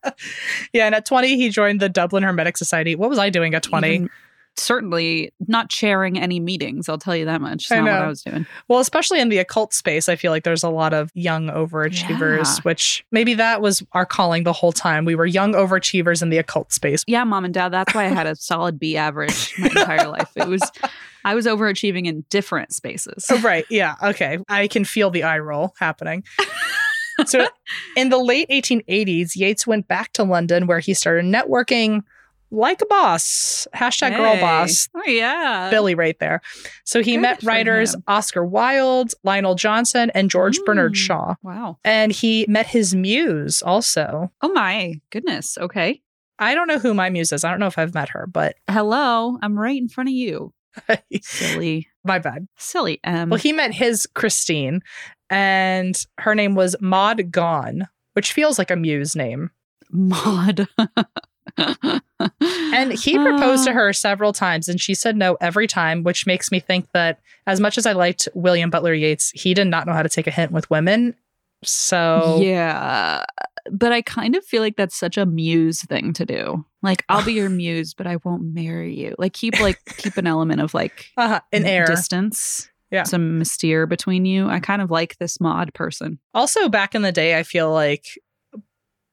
Yeah, 0.74 0.86
and 0.86 0.96
at 0.96 1.06
20, 1.06 1.36
he 1.36 1.50
joined 1.50 1.80
the 1.80 1.90
Dublin 1.90 2.24
Hermetic 2.24 2.56
Society. 2.56 2.96
What 2.96 3.10
was 3.10 3.18
I 3.18 3.30
doing 3.30 3.56
at 3.56 3.64
20? 3.64 3.94
Even- 3.94 4.10
certainly 4.58 5.32
not 5.48 5.70
chairing 5.70 6.20
any 6.20 6.40
meetings. 6.40 6.88
I'll 6.90 6.98
tell 6.98 7.16
you 7.16 7.26
that 7.26 7.42
much. 7.42 7.64
It's 7.64 7.72
I 7.72 7.78
not 7.78 7.84
what 7.86 7.92
know. 7.92 7.98
I 8.04 8.08
was 8.08 8.22
doing. 8.24 8.46
Well, 8.68 8.80
especially 8.80 9.20
in 9.20 9.30
the 9.30 9.38
occult 9.40 9.74
space, 9.74 10.08
I 10.10 10.16
feel 10.16 10.32
like 10.32 10.44
there's 10.44 10.64
a 10.64 10.70
lot 10.70 10.94
of 10.94 11.10
young 11.14 11.48
overachievers, 11.48 12.58
Yeah. 12.58 12.62
which 12.64 13.06
maybe 13.12 13.34
that 13.36 13.62
was 13.62 13.84
our 13.94 14.06
calling 14.06 14.44
the 14.44 14.54
whole 14.54 14.72
time. 14.72 15.06
We 15.06 15.16
were 15.16 15.26
young 15.26 15.54
overachievers 15.54 16.22
in 16.22 16.30
the 16.30 16.38
occult 16.38 16.72
space. 16.74 17.04
Yeah, 17.08 17.24
mom 17.24 17.46
and 17.46 17.54
dad. 17.54 17.70
That's 17.70 17.94
why 17.96 18.06
I 18.06 18.10
had 18.10 18.28
a 18.28 18.36
solid 18.38 18.78
B 18.80 18.98
average 18.98 19.54
my 19.58 19.68
entire 19.68 20.08
life. 20.08 20.30
It 20.36 20.48
was, 20.48 20.62
I 21.26 21.34
was 21.36 21.46
overachieving 21.46 22.06
in 22.06 22.26
different 22.30 22.74
spaces. 22.74 23.26
Oh, 23.32 23.40
right. 23.42 23.66
Yeah. 23.70 23.96
Okay. 24.04 24.38
I 24.50 24.68
can 24.68 24.86
feel 24.86 25.10
the 25.10 25.24
eye 25.24 25.40
roll 25.40 25.74
happening. 25.80 26.24
so, 27.26 27.48
in 27.96 28.10
the 28.10 28.18
late 28.18 28.50
1880s, 28.50 29.36
Yeats 29.36 29.66
went 29.66 29.88
back 29.88 30.14
to 30.14 30.24
London 30.24 30.68
where 30.68 30.80
he 30.80 30.94
started 30.94 31.26
networking 31.26 32.02
like 32.52 32.82
a 32.82 32.86
boss. 32.86 33.68
Hashtag 33.74 34.16
girl 34.18 34.38
boss. 34.40 34.90
Oh, 34.94 35.04
yeah. 35.06 35.70
Billy 35.72 35.96
right 35.96 36.18
there. 36.20 36.42
So 36.84 37.02
he 37.02 37.14
Good 37.16 37.22
met 37.22 37.44
writers 37.44 37.96
him. 37.96 38.04
Oscar 38.08 38.46
Wilde, 38.46 39.14
Lionel 39.24 39.56
Johnson, 39.56 40.12
and 40.14 40.30
George 40.30 40.60
Bernard 40.66 40.94
Mm. 40.94 40.98
Shaw. 40.98 41.36
Wow. 41.42 41.78
And 41.84 42.12
he 42.12 42.46
met 42.50 42.68
his 42.68 42.94
muse 42.94 43.62
also. 43.62 44.32
Oh, 44.42 44.52
my 44.52 44.96
goodness. 45.10 45.58
Okay. 45.58 46.02
I 46.40 46.54
don't 46.56 46.68
know 46.68 46.80
who 46.80 46.94
my 46.94 47.10
muse 47.10 47.32
is. 47.32 47.44
I 47.44 47.50
don't 47.52 47.60
know 47.60 47.68
if 47.68 47.78
I've 47.78 47.94
met 47.94 48.10
her, 48.10 48.28
but 48.28 48.56
Hello. 48.70 49.38
I'm 49.42 49.58
right 49.58 49.78
in 49.80 49.88
front 49.90 50.10
of 50.10 50.14
you. 50.14 50.54
Silly, 51.22 51.88
my 52.04 52.18
bad. 52.20 52.48
silly 52.58 53.00
Em. 53.04 53.30
Well, 53.30 53.40
he 53.40 53.52
met 53.52 53.74
his 53.74 54.08
Christine, 54.16 54.82
and 55.30 55.96
her 56.18 56.34
name 56.34 56.56
was 56.56 56.76
Maud 56.82 57.30
Gonne, 57.32 57.88
which 58.14 58.34
feels 58.34 58.58
like 58.58 58.72
a 58.72 58.76
muse 58.76 59.16
name. 59.16 59.52
Maud. 59.92 60.68
And 61.58 62.94
he 63.00 63.18
proposed 63.18 63.66
to 63.66 63.74
her 63.74 63.94
several 63.94 64.34
times, 64.34 64.68
and 64.68 64.80
she 64.80 64.94
said 64.94 65.16
no 65.16 65.38
every 65.42 65.68
time, 65.68 66.04
which 66.04 66.26
makes 66.26 66.52
me 66.52 66.60
think 66.60 66.88
that 66.94 67.20
as 67.48 67.60
much 67.60 67.78
as 67.78 67.86
I 67.86 67.94
liked 67.94 68.28
William 68.34 68.70
Butler 68.70 68.94
Yeats, 68.94 69.32
he 69.32 69.54
did 69.54 69.68
not 69.68 69.88
know 69.88 69.94
how 69.94 70.04
to 70.04 70.10
take 70.10 70.28
a 70.28 70.32
hint 70.32 70.52
with 70.52 70.70
women. 70.70 71.16
So 71.64 72.40
Yeah. 72.42 73.26
But 73.72 73.92
I 73.92 74.02
kind 74.02 74.36
of 74.36 74.44
feel 74.44 74.62
like 74.64 74.76
that's 74.76 74.98
such 74.98 75.18
a 75.18 75.26
muse 75.26 75.84
thing 75.84 76.14
to 76.14 76.26
do. 76.26 76.66
Like, 76.82 77.06
I'll 77.10 77.24
be 77.24 77.34
your 77.34 77.50
muse, 77.50 77.94
but 77.94 78.08
I 78.08 78.18
won't 78.24 78.42
marry 78.54 78.96
you. 78.96 79.16
Like, 79.20 79.34
keep 79.34 79.60
like 79.60 79.80
keep 79.98 80.18
an 80.18 80.26
element 80.28 80.62
of 80.62 80.74
like 80.74 81.12
uh, 81.18 81.40
an 81.52 81.66
air. 81.66 81.86
distance. 81.86 82.70
Yeah. 82.90 83.04
Some 83.04 83.38
mystere 83.40 83.88
between 83.88 84.26
you. 84.26 84.50
I 84.50 84.60
kind 84.60 84.82
of 84.82 84.92
like 84.92 85.18
this 85.18 85.40
Maud 85.40 85.74
person. 85.74 86.20
Also, 86.34 86.68
back 86.68 86.94
in 86.94 87.04
the 87.04 87.12
day, 87.14 87.38
I 87.38 87.44
feel 87.44 87.72
like 87.72 88.20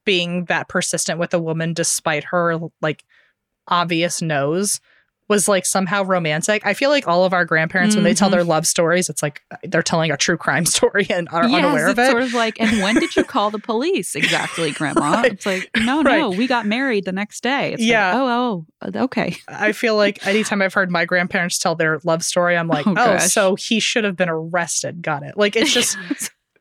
being 0.09 0.47
that 0.47 0.69
persistent 0.69 1.19
with 1.19 1.35
a 1.35 1.39
woman 1.39 1.75
despite 1.75 2.25
her 2.25 2.59
like 2.81 3.05
obvious 3.67 4.23
nose 4.23 4.81
was 5.29 5.47
like 5.47 5.67
somehow 5.67 6.03
romantic. 6.03 6.65
I 6.65 6.73
feel 6.73 6.89
like 6.89 7.07
all 7.07 7.27
of 7.27 7.35
our 7.35 7.45
grandparents, 7.45 7.95
when 7.95 8.05
they 8.05 8.15
tell 8.15 8.31
their 8.31 8.41
mm-hmm. 8.41 8.49
love 8.49 8.67
stories, 8.67 9.11
it's 9.11 9.23
like 9.23 9.43
they're 9.65 9.83
telling 9.83 10.11
a 10.11 10.17
true 10.17 10.39
crime 10.39 10.65
story 10.77 11.07
and 11.11 11.29
are 11.29 11.47
Yes, 11.47 11.63
unaware 11.63 11.89
of 11.89 11.99
it's 11.99 12.09
it. 12.09 12.11
Sort 12.11 12.23
of 12.23 12.33
like, 12.33 12.59
and 12.59 12.83
when 12.83 12.95
did 12.95 13.15
you 13.17 13.23
call 13.35 13.51
the 13.51 13.59
police 13.59 14.17
exactly, 14.17 14.71
Grandma? 14.71 15.01
Right. 15.19 15.33
It's 15.33 15.45
like, 15.45 15.69
no, 15.77 16.01
no, 16.01 16.31
we 16.31 16.47
got 16.47 16.65
married 16.65 17.05
the 17.05 17.13
next 17.13 17.43
day. 17.43 17.75
It's 17.75 17.83
Yeah. 17.83 18.15
Like, 18.15 18.17
oh, 18.17 18.67
oh, 18.81 18.89
uh, 18.95 19.05
okay. 19.05 19.37
I 19.47 19.73
feel 19.73 19.95
like 19.95 20.27
anytime 20.27 20.63
I've 20.63 20.73
heard 20.73 20.91
my 20.91 21.05
grandparents 21.05 21.59
tell 21.59 21.75
their 21.75 21.99
love 22.05 22.25
story, 22.25 22.57
I'm 22.57 22.69
like, 22.69 22.87
Oh, 22.87 22.95
oh, 22.97 23.19
so 23.19 23.57
he 23.57 23.79
should 23.79 24.05
have 24.05 24.17
been 24.17 24.31
arrested. 24.31 25.03
Got 25.03 25.25
it. 25.25 25.37
Like 25.37 25.57
it's 25.57 25.75
just 25.75 25.99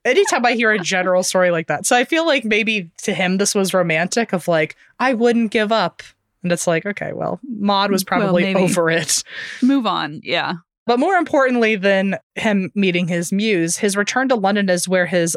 anytime 0.07 0.45
I 0.45 0.53
hear 0.53 0.71
a 0.71 0.79
general 0.79 1.23
story 1.23 1.51
like 1.51 1.67
that. 1.67 1.85
So 1.85 1.95
I 1.95 2.03
feel 2.03 2.25
like 2.25 2.45
maybe 2.45 2.89
to 3.03 3.13
him 3.13 3.37
this 3.37 3.53
was 3.53 3.73
romantic 3.73 4.33
of 4.33 4.47
like, 4.47 4.75
I 4.99 5.13
wouldn't 5.13 5.51
give 5.51 5.71
up. 5.71 6.01
And 6.43 6.51
it's 6.51 6.67
like, 6.67 6.85
okay, 6.85 7.13
well, 7.13 7.39
Maud 7.47 7.91
was 7.91 8.03
probably 8.03 8.43
maybe. 8.43 8.59
over 8.59 8.89
it. 8.89 9.23
move 9.61 9.85
on. 9.85 10.21
Yeah. 10.23 10.53
But 10.85 10.99
more 10.99 11.15
importantly 11.15 11.75
than 11.75 12.17
him 12.35 12.71
meeting 12.73 13.07
his 13.07 13.31
muse, 13.33 13.77
his 13.77 13.97
return 13.97 14.29
to 14.29 14.35
London 14.35 14.69
is 14.69 14.87
where 14.87 15.05
his 15.05 15.35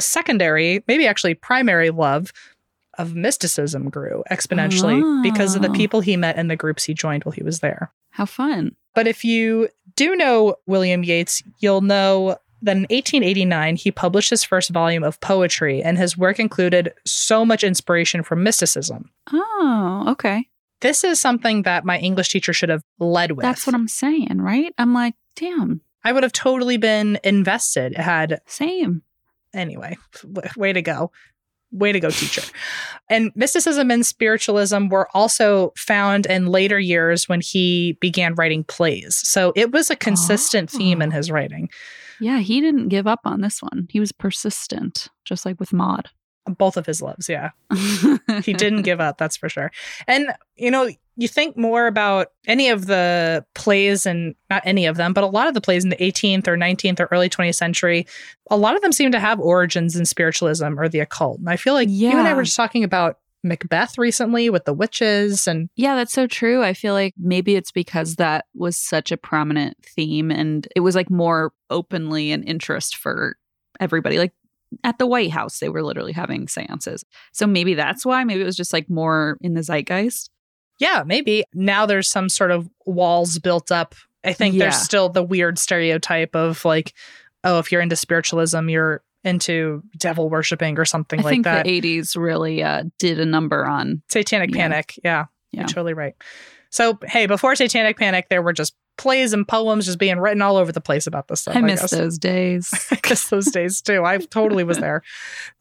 secondary, 0.00 0.84
maybe 0.86 1.06
actually 1.06 1.34
primary 1.34 1.90
love 1.90 2.32
of 2.98 3.14
mysticism 3.14 3.88
grew 3.90 4.22
exponentially 4.30 5.22
because 5.22 5.56
of 5.56 5.62
the 5.62 5.70
Oh. 5.70 5.72
people 5.72 6.00
he 6.00 6.16
met 6.16 6.36
and 6.36 6.50
the 6.50 6.56
groups 6.56 6.84
he 6.84 6.94
joined 6.94 7.24
while 7.24 7.32
he 7.32 7.42
was 7.42 7.60
there. 7.60 7.90
How 8.10 8.26
fun. 8.26 8.76
But 8.94 9.08
if 9.08 9.24
you 9.24 9.68
do 9.96 10.14
know 10.14 10.56
William 10.66 11.02
Yeats, 11.02 11.42
you'll 11.58 11.80
know 11.80 12.36
that 12.64 12.76
in 12.76 12.82
1889 12.82 13.76
he 13.76 13.90
published 13.90 14.30
his 14.30 14.42
first 14.44 14.70
volume 14.70 15.04
of 15.04 15.20
poetry, 15.20 15.82
and 15.82 15.96
his 15.98 16.18
work 16.18 16.38
included 16.40 16.92
so 17.06 17.44
much 17.44 17.62
inspiration 17.64 18.22
from 18.22 18.42
mysticism. 18.42 19.10
Oh, 19.32 20.04
okay. 20.08 20.48
This 20.80 21.04
is 21.04 21.20
something 21.20 21.62
that 21.62 21.84
my 21.84 21.98
English 21.98 22.28
teacher 22.30 22.52
should 22.52 22.68
have 22.68 22.82
led 22.98 23.32
with. 23.32 23.42
That's 23.44 23.66
what 23.66 23.74
I'm 23.74 23.88
saying, 23.88 24.38
right? 24.40 24.74
I'm 24.76 24.92
like, 24.92 25.14
damn, 25.36 25.80
I 26.04 26.12
would 26.12 26.22
have 26.22 26.32
totally 26.32 26.76
been 26.76 27.18
invested 27.24 27.96
had 27.96 28.40
same. 28.46 29.02
anyway. 29.54 29.96
w- 30.22 30.48
Way 30.56 30.72
to 30.74 30.82
go. 30.82 31.10
Way 31.72 31.90
to 31.92 31.98
go, 32.00 32.10
teacher. 32.10 32.42
and 33.10 33.32
mysticism 33.34 33.90
and 33.90 34.04
spiritualism 34.06 34.88
were 34.88 35.08
also 35.14 35.72
found 35.76 36.26
in 36.26 36.46
later 36.46 36.78
years 36.78 37.28
when 37.28 37.40
he 37.40 37.96
began 38.00 38.34
writing 38.34 38.62
plays. 38.64 39.16
So 39.16 39.52
it 39.56 39.72
was 39.72 39.90
a 39.90 39.96
consistent 39.96 40.70
theme 40.70 41.02
in 41.02 41.12
Oh. 41.12 41.16
his 41.16 41.30
writing. 41.32 41.68
Yeah, 42.20 42.38
he 42.38 42.60
didn't 42.60 42.88
give 42.88 43.06
up 43.06 43.20
on 43.24 43.40
this 43.40 43.62
one. 43.62 43.86
He 43.90 44.00
was 44.00 44.12
persistent, 44.12 45.08
just 45.24 45.44
like 45.46 45.58
with 45.60 45.72
Maud. 45.72 46.08
Both 46.58 46.76
of 46.76 46.84
his 46.84 47.00
loves, 47.00 47.28
yeah. 47.28 47.50
He 48.42 48.52
didn't 48.52 48.82
give 48.90 49.00
up, 49.00 49.16
that's 49.18 49.36
for 49.36 49.48
sure. 49.48 49.72
And, 50.06 50.26
you 50.56 50.70
know, 50.70 50.90
you 51.16 51.26
think 51.28 51.56
more 51.56 51.86
about 51.86 52.28
any 52.46 52.68
of 52.68 52.86
the 52.86 53.44
plays 53.54 54.04
and 54.04 54.34
not 54.50 54.62
any 54.66 54.84
of 54.84 54.96
them, 54.96 55.14
but 55.14 55.24
a 55.24 55.28
lot 55.28 55.48
of 55.48 55.54
the 55.54 55.60
plays 55.62 55.84
in 55.84 55.90
the 55.90 55.96
18th 55.96 56.46
or 56.46 56.56
19th 56.56 57.00
or 57.00 57.08
early 57.12 57.30
20th 57.30 57.54
century, 57.54 58.06
a 58.50 58.56
lot 58.58 58.74
of 58.76 58.82
them 58.82 58.92
seem 58.92 59.10
to 59.12 59.20
have 59.20 59.40
origins 59.40 59.96
in 59.96 60.04
spiritualism 60.04 60.78
or 60.78 60.88
the 60.88 61.00
occult. 61.00 61.38
And 61.38 61.48
I 61.48 61.56
feel 61.56 61.72
like 61.72 61.88
you 61.88 62.10
and 62.10 62.20
I 62.26 62.30
Yeah. 62.30 62.34
were 62.34 62.42
just 62.42 62.56
talking 62.56 62.84
about 62.84 63.18
Macbeth 63.44 63.98
recently 63.98 64.48
with 64.50 64.64
the 64.64 64.72
witches 64.72 65.46
and 65.46 65.68
Yeah, 65.76 65.94
that's 65.94 66.12
so 66.12 66.26
true. 66.26 66.62
I 66.62 66.72
feel 66.74 66.94
like 66.94 67.14
maybe 67.18 67.54
it's 67.56 67.70
because 67.70 68.16
that 68.16 68.46
was 68.54 68.76
such 68.76 69.12
a 69.12 69.16
prominent 69.16 69.76
theme 69.84 70.30
and 70.30 70.66
it 70.74 70.80
was 70.80 70.94
like 70.94 71.10
more 71.10 71.52
openly 71.70 72.32
an 72.32 72.42
interest 72.44 72.96
for 72.96 73.36
everybody. 73.80 74.18
Like 74.18 74.32
at 74.82 74.98
the 74.98 75.06
White 75.06 75.30
House, 75.30 75.58
they 75.60 75.68
were 75.68 75.82
literally 75.82 76.12
having 76.12 76.48
seances. 76.48 77.04
So 77.32 77.46
maybe 77.46 77.74
that's 77.74 78.04
why. 78.04 78.24
Maybe 78.24 78.40
it 78.40 78.46
was 78.46 78.56
just 78.56 78.72
like 78.72 78.88
more 78.90 79.36
in 79.40 79.54
the 79.54 79.62
zeitgeist. 79.62 80.30
yeah, 80.80 81.04
maybe 81.06 81.44
now 81.54 81.86
there's 81.86 82.08
some 82.08 82.28
sort 82.28 82.50
of 82.50 82.68
walls 82.86 83.38
built 83.38 83.70
up. 83.70 83.94
I 84.24 84.32
think 84.32 84.54
Yeah. 84.54 84.64
there's 84.64 84.76
still 84.82 85.08
the 85.10 85.22
weird 85.22 85.58
stereotype 85.58 86.34
of 86.34 86.64
like, 86.64 86.92
oh, 87.44 87.58
if 87.58 87.70
you're 87.70 87.82
into 87.82 87.94
spiritualism, 87.94 88.68
you're 88.68 89.02
into 89.24 89.82
devil 89.98 90.28
worshiping 90.28 90.78
or 90.78 90.84
something 90.84 91.20
I 91.20 91.22
like 91.22 91.32
think 91.32 91.44
that. 91.44 91.64
the 91.64 91.80
80s 91.80 92.16
really 92.16 92.62
uh, 92.62 92.84
did 92.98 93.18
a 93.18 93.24
number 93.26 93.66
on. 93.66 94.02
Satanic. 94.10 94.52
Panic. 94.52 94.98
Yeah, 95.02 95.26
Yeah. 95.52 95.60
you're 95.60 95.68
totally 95.68 95.94
right. 95.94 96.14
So, 96.70 96.98
hey, 97.04 97.26
before 97.26 97.54
Satanic 97.54 97.96
Panic, 97.98 98.28
there 98.28 98.42
were 98.42 98.52
just 98.52 98.74
plays 98.96 99.32
and 99.32 99.46
poems 99.46 99.86
just 99.86 99.98
being 99.98 100.18
written 100.18 100.42
all 100.42 100.56
over 100.56 100.72
the 100.72 100.80
place 100.80 101.06
about 101.06 101.28
this 101.28 101.42
stuff. 101.42 101.56
I 101.56 101.60
miss 101.60 101.80
guess. 101.80 101.90
those 101.90 102.18
days. 102.18 102.70
I 102.90 102.98
miss 103.08 103.28
those 103.28 103.46
days 103.46 103.80
too. 103.80 104.04
I 104.04 104.18
totally 104.18 104.64
was 104.64 104.78
there. 104.78 105.02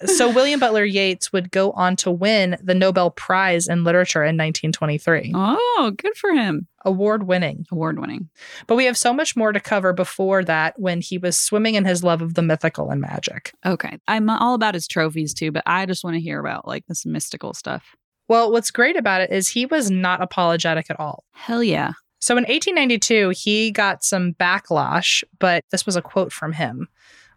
So, 0.05 0.29
William 0.31 0.59
Butler 0.59 0.85
Yeats 0.85 1.33
would 1.33 1.51
go 1.51 1.71
on 1.71 1.95
to 1.97 2.11
win 2.11 2.57
the 2.61 2.75
Nobel 2.75 3.11
Prize 3.11 3.67
in 3.67 3.83
Literature 3.83 4.23
in 4.23 4.37
1923, 4.37 5.31
oh, 5.35 5.93
good 5.97 6.15
for 6.15 6.31
him. 6.31 6.67
award 6.85 7.23
winning. 7.23 7.65
Award 7.71 7.99
winning. 7.99 8.29
But 8.67 8.75
we 8.75 8.85
have 8.85 8.97
so 8.97 9.13
much 9.13 9.35
more 9.35 9.51
to 9.51 9.59
cover 9.59 9.93
before 9.93 10.43
that 10.45 10.79
when 10.79 11.01
he 11.01 11.17
was 11.17 11.37
swimming 11.37 11.75
in 11.75 11.85
his 11.85 12.03
love 12.03 12.21
of 12.21 12.33
the 12.35 12.41
mythical 12.41 12.89
and 12.89 13.01
magic. 13.01 13.53
Okay. 13.65 13.97
I'm 14.07 14.29
all 14.29 14.53
about 14.53 14.73
his 14.73 14.87
trophies 14.87 15.33
too, 15.33 15.51
but 15.51 15.63
I 15.65 15.85
just 15.85 16.03
want 16.03 16.15
to 16.15 16.21
hear 16.21 16.39
about 16.39 16.67
like 16.67 16.85
this 16.87 17.05
mystical 17.05 17.53
stuff. 17.53 17.95
Well, 18.29 18.51
what's 18.51 18.71
great 18.71 18.95
about 18.95 19.21
it 19.21 19.31
is 19.31 19.49
he 19.49 19.65
was 19.65 19.91
not 19.91 20.21
apologetic 20.21 20.89
at 20.89 20.99
all. 20.99 21.23
Hell 21.33 21.63
yeah. 21.63 21.91
So 22.23 22.37
in 22.37 22.43
1892, 22.45 23.31
he 23.31 23.69
got 23.69 24.01
some 24.01 24.33
backlash, 24.35 25.25
but 25.39 25.65
this 25.71 25.85
was 25.85 25.97
a 25.97 26.01
quote 26.01 26.31
from 26.31 26.53
him 26.53 26.87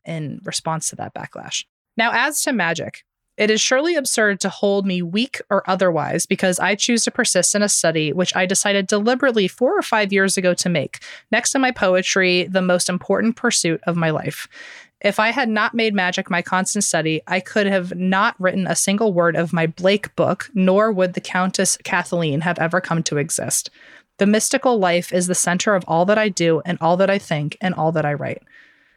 in 0.05 0.41
response 0.45 0.91
to 0.91 0.97
that 0.97 1.13
backlash. 1.13 1.65
Now, 1.97 2.13
as 2.15 2.41
to 2.43 2.53
magic, 2.53 3.03
it 3.37 3.51
is 3.51 3.61
surely 3.61 3.97
absurd 3.97 4.39
to 4.43 4.49
hold 4.49 4.87
me 4.87 5.03
weak 5.03 5.43
or 5.51 5.69
otherwise 5.69 6.25
because 6.25 6.61
I 6.61 6.77
choose 6.77 7.03
to 7.03 7.11
persist 7.11 7.57
in 7.57 7.63
a 7.63 7.69
study 7.69 8.13
which 8.13 8.37
I 8.37 8.47
decided 8.47 8.87
deliberately 8.87 9.49
four 9.49 9.77
or 9.77 9.83
five 9.83 10.13
years 10.13 10.37
ago 10.37 10.55
to 10.55 10.69
make, 10.69 11.03
next 11.33 11.51
to 11.51 11.59
my 11.59 11.73
poetry, 11.73 12.45
the 12.45 12.63
most 12.63 12.89
important 12.89 13.35
pursuit 13.35 13.81
of 13.89 13.97
my 13.97 14.11
life. 14.11 14.47
If 15.01 15.19
I 15.19 15.31
had 15.31 15.49
not 15.49 15.75
made 15.75 15.95
magic 15.95 16.31
my 16.31 16.43
constant 16.43 16.85
study, 16.85 17.23
I 17.27 17.41
could 17.41 17.67
have 17.67 17.97
not 17.97 18.41
written 18.41 18.69
a 18.69 18.77
single 18.77 19.13
word 19.13 19.35
of 19.35 19.53
my 19.53 19.67
Blake 19.67 20.15
book, 20.15 20.49
nor 20.55 20.93
would 20.93 21.15
the 21.15 21.21
Countess 21.21 21.77
Cathleen 21.79 22.43
have 22.43 22.61
ever 22.61 22.81
come 22.81 23.03
to 23.03 23.19
exist. 23.19 23.69
The 24.19 24.27
mystical 24.27 24.79
life 24.79 25.13
is 25.13 25.27
the 25.27 25.35
center 25.35 25.75
of 25.75 25.85
all 25.87 26.05
that 26.07 26.19
I 26.19 26.29
do 26.29 26.63
and 26.65 26.79
all 26.81 26.97
that 26.99 27.11
I 27.11 27.19
think 27.19 27.57
and 27.61 27.75
all 27.75 27.93
that 27.93 28.05
I 28.07 28.15
write. 28.15 28.43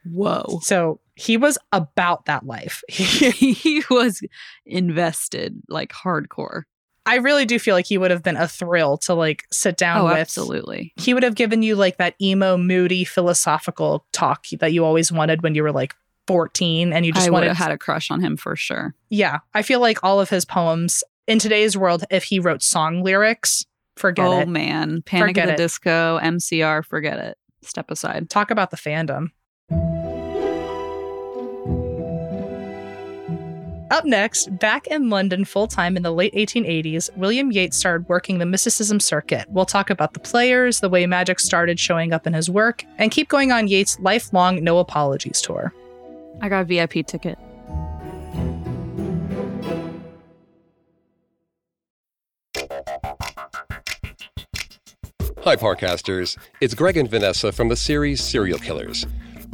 Whoa. 0.09 0.59
So 0.61 0.99
he 1.15 1.35
was 1.37 1.57
about 1.73 2.25
that 2.25 2.45
life. 2.45 2.81
he 2.89 3.83
was 3.89 4.21
invested 4.65 5.61
like 5.67 5.91
hardcore. 5.91 6.63
I 7.05 7.15
really 7.15 7.45
do 7.45 7.57
feel 7.59 7.75
like 7.75 7.87
he 7.87 7.97
would 7.97 8.11
have 8.11 8.21
been 8.23 8.37
a 8.37 8.47
thrill 8.47 8.97
to 8.99 9.13
like 9.13 9.45
sit 9.51 9.77
down 9.77 10.01
Oh, 10.01 10.05
with. 10.05 10.13
absolutely. 10.17 10.93
He 10.95 11.13
would 11.13 11.23
have 11.23 11.35
given 11.35 11.63
you 11.63 11.75
like 11.75 11.97
that 11.97 12.15
emo, 12.21 12.55
moody, 12.55 13.03
philosophical 13.03 14.05
talk 14.11 14.45
that 14.59 14.73
you 14.73 14.85
always 14.85 15.11
wanted 15.11 15.41
when 15.41 15.55
you 15.55 15.63
were 15.63 15.71
like 15.71 15.95
14 16.27 16.93
and 16.93 17.05
you 17.05 17.11
just 17.11 17.27
I 17.27 17.31
wanted 17.31 17.47
have 17.47 17.57
had 17.57 17.71
a 17.71 17.77
crush 17.77 18.11
on 18.11 18.21
him 18.21 18.37
for 18.37 18.55
sure. 18.55 18.93
Yeah. 19.09 19.39
I 19.55 19.63
feel 19.63 19.79
like 19.79 20.03
all 20.03 20.21
of 20.21 20.29
his 20.29 20.45
poems 20.45 21.03
in 21.25 21.39
today's 21.39 21.75
world, 21.75 22.03
if 22.11 22.25
he 22.25 22.39
wrote 22.39 22.61
song 22.61 23.01
lyrics, 23.03 23.65
forget 23.99 24.25
oh 24.25 24.39
it. 24.39 24.47
man, 24.47 25.01
Panic 25.03 25.29
Forget 25.29 25.49
at 25.49 25.53
it. 25.53 25.57
the 25.57 25.63
Disco, 25.63 26.19
MCR, 26.19 26.83
forget 26.85 27.19
it. 27.19 27.37
Step 27.61 27.91
aside. 27.91 28.29
Talk 28.29 28.51
about 28.51 28.71
the 28.71 28.77
fandom. 28.77 29.27
Up 33.91 34.05
next, 34.05 34.55
back 34.59 34.85
in 34.87 35.09
London 35.09 35.43
full 35.45 35.67
time 35.67 35.97
in 35.97 36.03
the 36.03 36.11
late 36.11 36.33
1880s, 36.35 37.15
William 37.17 37.51
Yeats 37.51 37.75
started 37.75 38.07
working 38.07 38.37
the 38.37 38.45
mysticism 38.45 38.99
circuit. 38.99 39.47
We'll 39.49 39.65
talk 39.65 39.89
about 39.89 40.13
the 40.13 40.19
players, 40.19 40.79
the 40.79 40.89
way 40.89 41.07
magic 41.07 41.39
started 41.39 41.79
showing 41.79 42.13
up 42.13 42.27
in 42.27 42.33
his 42.33 42.49
work, 42.51 42.85
and 42.99 43.09
keep 43.09 43.29
going 43.29 43.51
on 43.51 43.67
Yeats' 43.67 43.99
lifelong 43.99 44.63
No 44.63 44.77
Apologies 44.77 45.41
tour. 45.41 45.73
I 46.39 46.49
got 46.49 46.61
a 46.61 46.65
VIP 46.65 47.05
ticket. 47.05 47.39
Hi, 55.49 55.55
Parcasters. 55.55 56.37
It's 56.61 56.75
Greg 56.75 56.95
and 56.95 57.09
Vanessa 57.09 57.51
from 57.51 57.69
the 57.69 57.75
series 57.75 58.23
Serial 58.23 58.59
Killers. 58.59 59.07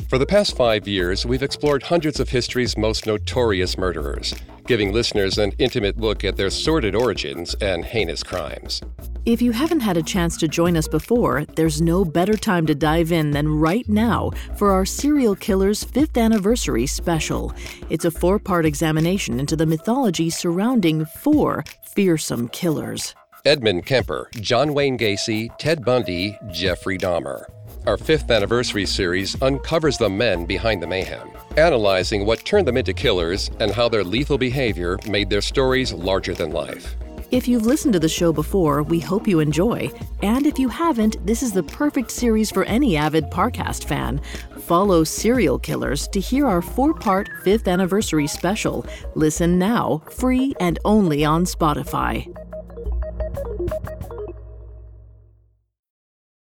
For 0.09 0.17
the 0.17 0.25
past 0.25 0.57
five 0.57 0.89
years, 0.89 1.25
we've 1.25 1.41
explored 1.41 1.83
hundreds 1.83 2.19
of 2.19 2.27
history's 2.27 2.77
most 2.77 3.05
notorious 3.05 3.77
murderers, 3.77 4.35
giving 4.67 4.91
listeners 4.91 5.37
an 5.37 5.53
intimate 5.57 5.97
look 5.97 6.25
at 6.25 6.35
their 6.35 6.49
sordid 6.49 6.95
origins 6.95 7.53
and 7.61 7.85
heinous 7.85 8.23
crimes. 8.23 8.81
If 9.25 9.41
you 9.41 9.53
haven't 9.53 9.79
had 9.79 9.95
a 9.95 10.03
chance 10.03 10.35
to 10.39 10.49
join 10.49 10.75
us 10.75 10.89
before, 10.89 11.45
there's 11.55 11.81
no 11.81 12.03
better 12.03 12.35
time 12.35 12.65
to 12.65 12.75
dive 12.75 13.13
in 13.13 13.31
than 13.31 13.47
right 13.47 13.87
now 13.87 14.31
for 14.57 14.71
our 14.71 14.83
Serial 14.83 15.33
Killers 15.33 15.85
5th 15.85 16.21
Anniversary 16.21 16.87
special. 16.87 17.53
It's 17.89 18.03
a 18.03 18.11
four 18.11 18.37
part 18.37 18.65
examination 18.65 19.39
into 19.39 19.55
the 19.55 19.65
mythology 19.65 20.29
surrounding 20.29 21.05
four 21.05 21.63
fearsome 21.93 22.49
killers. 22.49 23.15
Edmund 23.45 23.85
Kemper, 23.85 24.27
John 24.41 24.73
Wayne 24.73 24.97
Gacy, 24.97 25.55
Ted 25.59 25.85
Bundy, 25.85 26.35
Jeffrey 26.49 26.97
Dahmer. 26.97 27.45
Our 27.85 27.95
fifth 27.95 28.31
anniversary 28.31 28.87
series 28.87 29.39
uncovers 29.39 29.99
the 29.99 30.09
men 30.09 30.47
behind 30.47 30.81
the 30.81 30.87
mayhem, 30.87 31.29
analyzing 31.55 32.25
what 32.25 32.43
turned 32.43 32.67
them 32.67 32.77
into 32.77 32.91
killers 32.91 33.51
and 33.59 33.69
how 33.69 33.87
their 33.87 34.03
lethal 34.03 34.39
behavior 34.39 34.97
made 35.07 35.29
their 35.29 35.41
stories 35.41 35.93
larger 35.93 36.33
than 36.33 36.49
life. 36.49 36.95
If 37.29 37.47
you've 37.47 37.67
listened 37.67 37.93
to 37.93 37.99
the 37.99 38.09
show 38.09 38.33
before, 38.33 38.81
we 38.81 38.99
hope 38.99 39.27
you 39.27 39.39
enjoy. 39.39 39.91
And 40.23 40.47
if 40.47 40.57
you 40.57 40.67
haven't, 40.67 41.23
this 41.23 41.43
is 41.43 41.51
the 41.51 41.63
perfect 41.63 42.09
series 42.09 42.49
for 42.49 42.63
any 42.63 42.97
avid 42.97 43.25
Parcast 43.25 43.83
fan. 43.83 44.21
Follow 44.61 45.03
Serial 45.03 45.59
Killers 45.59 46.07
to 46.09 46.19
hear 46.19 46.47
our 46.47 46.63
four 46.63 46.95
part 46.95 47.29
5th 47.43 47.67
anniversary 47.67 48.25
special. 48.25 48.87
Listen 49.13 49.59
now, 49.59 50.01
free 50.09 50.55
and 50.59 50.79
only 50.83 51.23
on 51.23 51.45
Spotify. 51.45 52.34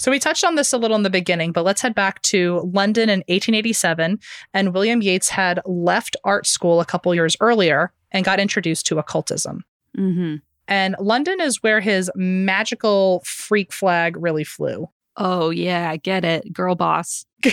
So 0.00 0.10
we 0.10 0.18
touched 0.18 0.44
on 0.44 0.54
this 0.54 0.72
a 0.72 0.78
little 0.78 0.96
in 0.96 1.02
the 1.02 1.10
beginning, 1.10 1.52
but 1.52 1.62
let's 1.62 1.82
head 1.82 1.94
back 1.94 2.22
to 2.22 2.62
London 2.72 3.10
in 3.10 3.18
1887. 3.28 4.18
And 4.54 4.72
William 4.72 5.02
Yeats 5.02 5.28
had 5.28 5.60
left 5.66 6.16
art 6.24 6.46
school 6.46 6.80
a 6.80 6.86
couple 6.86 7.14
years 7.14 7.36
earlier 7.38 7.92
and 8.10 8.24
got 8.24 8.40
introduced 8.40 8.86
to 8.86 8.98
occultism. 8.98 9.62
Mm-hmm. 9.98 10.36
And 10.68 10.96
London 10.98 11.42
is 11.42 11.62
where 11.62 11.80
his 11.80 12.10
magical 12.14 13.20
freak 13.26 13.74
flag 13.74 14.16
really 14.16 14.42
flew. 14.42 14.88
Oh, 15.18 15.50
yeah, 15.50 15.90
I 15.90 15.98
get 15.98 16.24
it. 16.24 16.50
Girl 16.50 16.74
boss. 16.74 17.26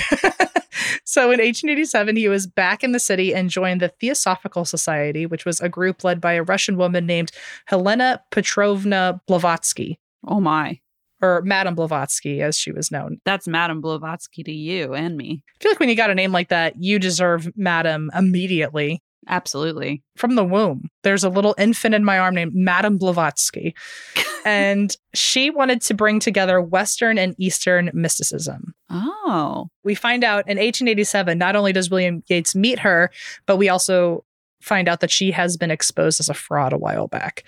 so 1.03 1.23
in 1.23 1.41
1887, 1.41 2.15
he 2.15 2.29
was 2.29 2.47
back 2.47 2.81
in 2.81 2.93
the 2.93 2.99
city 2.99 3.35
and 3.35 3.49
joined 3.49 3.81
the 3.81 3.89
Theosophical 3.89 4.63
Society, 4.63 5.25
which 5.25 5.43
was 5.43 5.59
a 5.59 5.67
group 5.67 6.05
led 6.05 6.21
by 6.21 6.31
a 6.33 6.43
Russian 6.43 6.77
woman 6.77 7.05
named 7.05 7.33
Helena 7.65 8.21
Petrovna 8.31 9.19
Blavatsky. 9.27 9.99
Oh, 10.25 10.39
my. 10.39 10.79
Or 11.21 11.41
Madame 11.41 11.73
Blavatsky, 11.73 12.41
as 12.41 12.57
she 12.57 12.71
was 12.71 12.91
known. 12.91 13.19
That's 13.25 13.47
Madame 13.47 13.81
Blavatsky 13.81 14.43
to 14.43 14.51
you 14.51 14.93
and 14.93 15.17
me. 15.17 15.43
I 15.59 15.63
feel 15.63 15.71
like 15.71 15.79
when 15.79 15.89
you 15.89 15.95
got 15.95 16.11
a 16.11 16.15
name 16.15 16.31
like 16.31 16.49
that, 16.49 16.75
you 16.77 16.99
deserve 16.99 17.49
Madame 17.55 18.11
immediately 18.15 19.01
Absolutely. 19.27 20.03
from 20.15 20.35
the 20.35 20.43
womb. 20.43 20.89
There's 21.03 21.23
a 21.23 21.29
little 21.29 21.55
infant 21.57 21.95
in 21.95 22.03
my 22.03 22.17
arm 22.17 22.35
named 22.35 22.53
Madame 22.55 22.97
Blavatsky. 22.97 23.75
and 24.45 24.95
she 25.13 25.49
wanted 25.49 25.81
to 25.83 25.93
bring 25.93 26.19
together 26.19 26.61
Western 26.61 27.17
and 27.17 27.35
Eastern 27.37 27.91
mysticism. 27.93 28.73
Oh. 28.89 29.67
We 29.83 29.95
find 29.95 30.23
out 30.23 30.47
in 30.47 30.57
1887, 30.57 31.37
not 31.37 31.55
only 31.55 31.73
does 31.73 31.89
William 31.89 32.23
Yeats 32.27 32.55
meet 32.55 32.79
her, 32.79 33.11
but 33.45 33.57
we 33.57 33.69
also 33.69 34.23
find 34.61 34.87
out 34.87 35.01
that 35.01 35.11
she 35.11 35.31
has 35.31 35.57
been 35.57 35.71
exposed 35.71 36.19
as 36.19 36.29
a 36.29 36.33
fraud 36.33 36.73
a 36.73 36.77
while 36.77 37.07
back. 37.07 37.43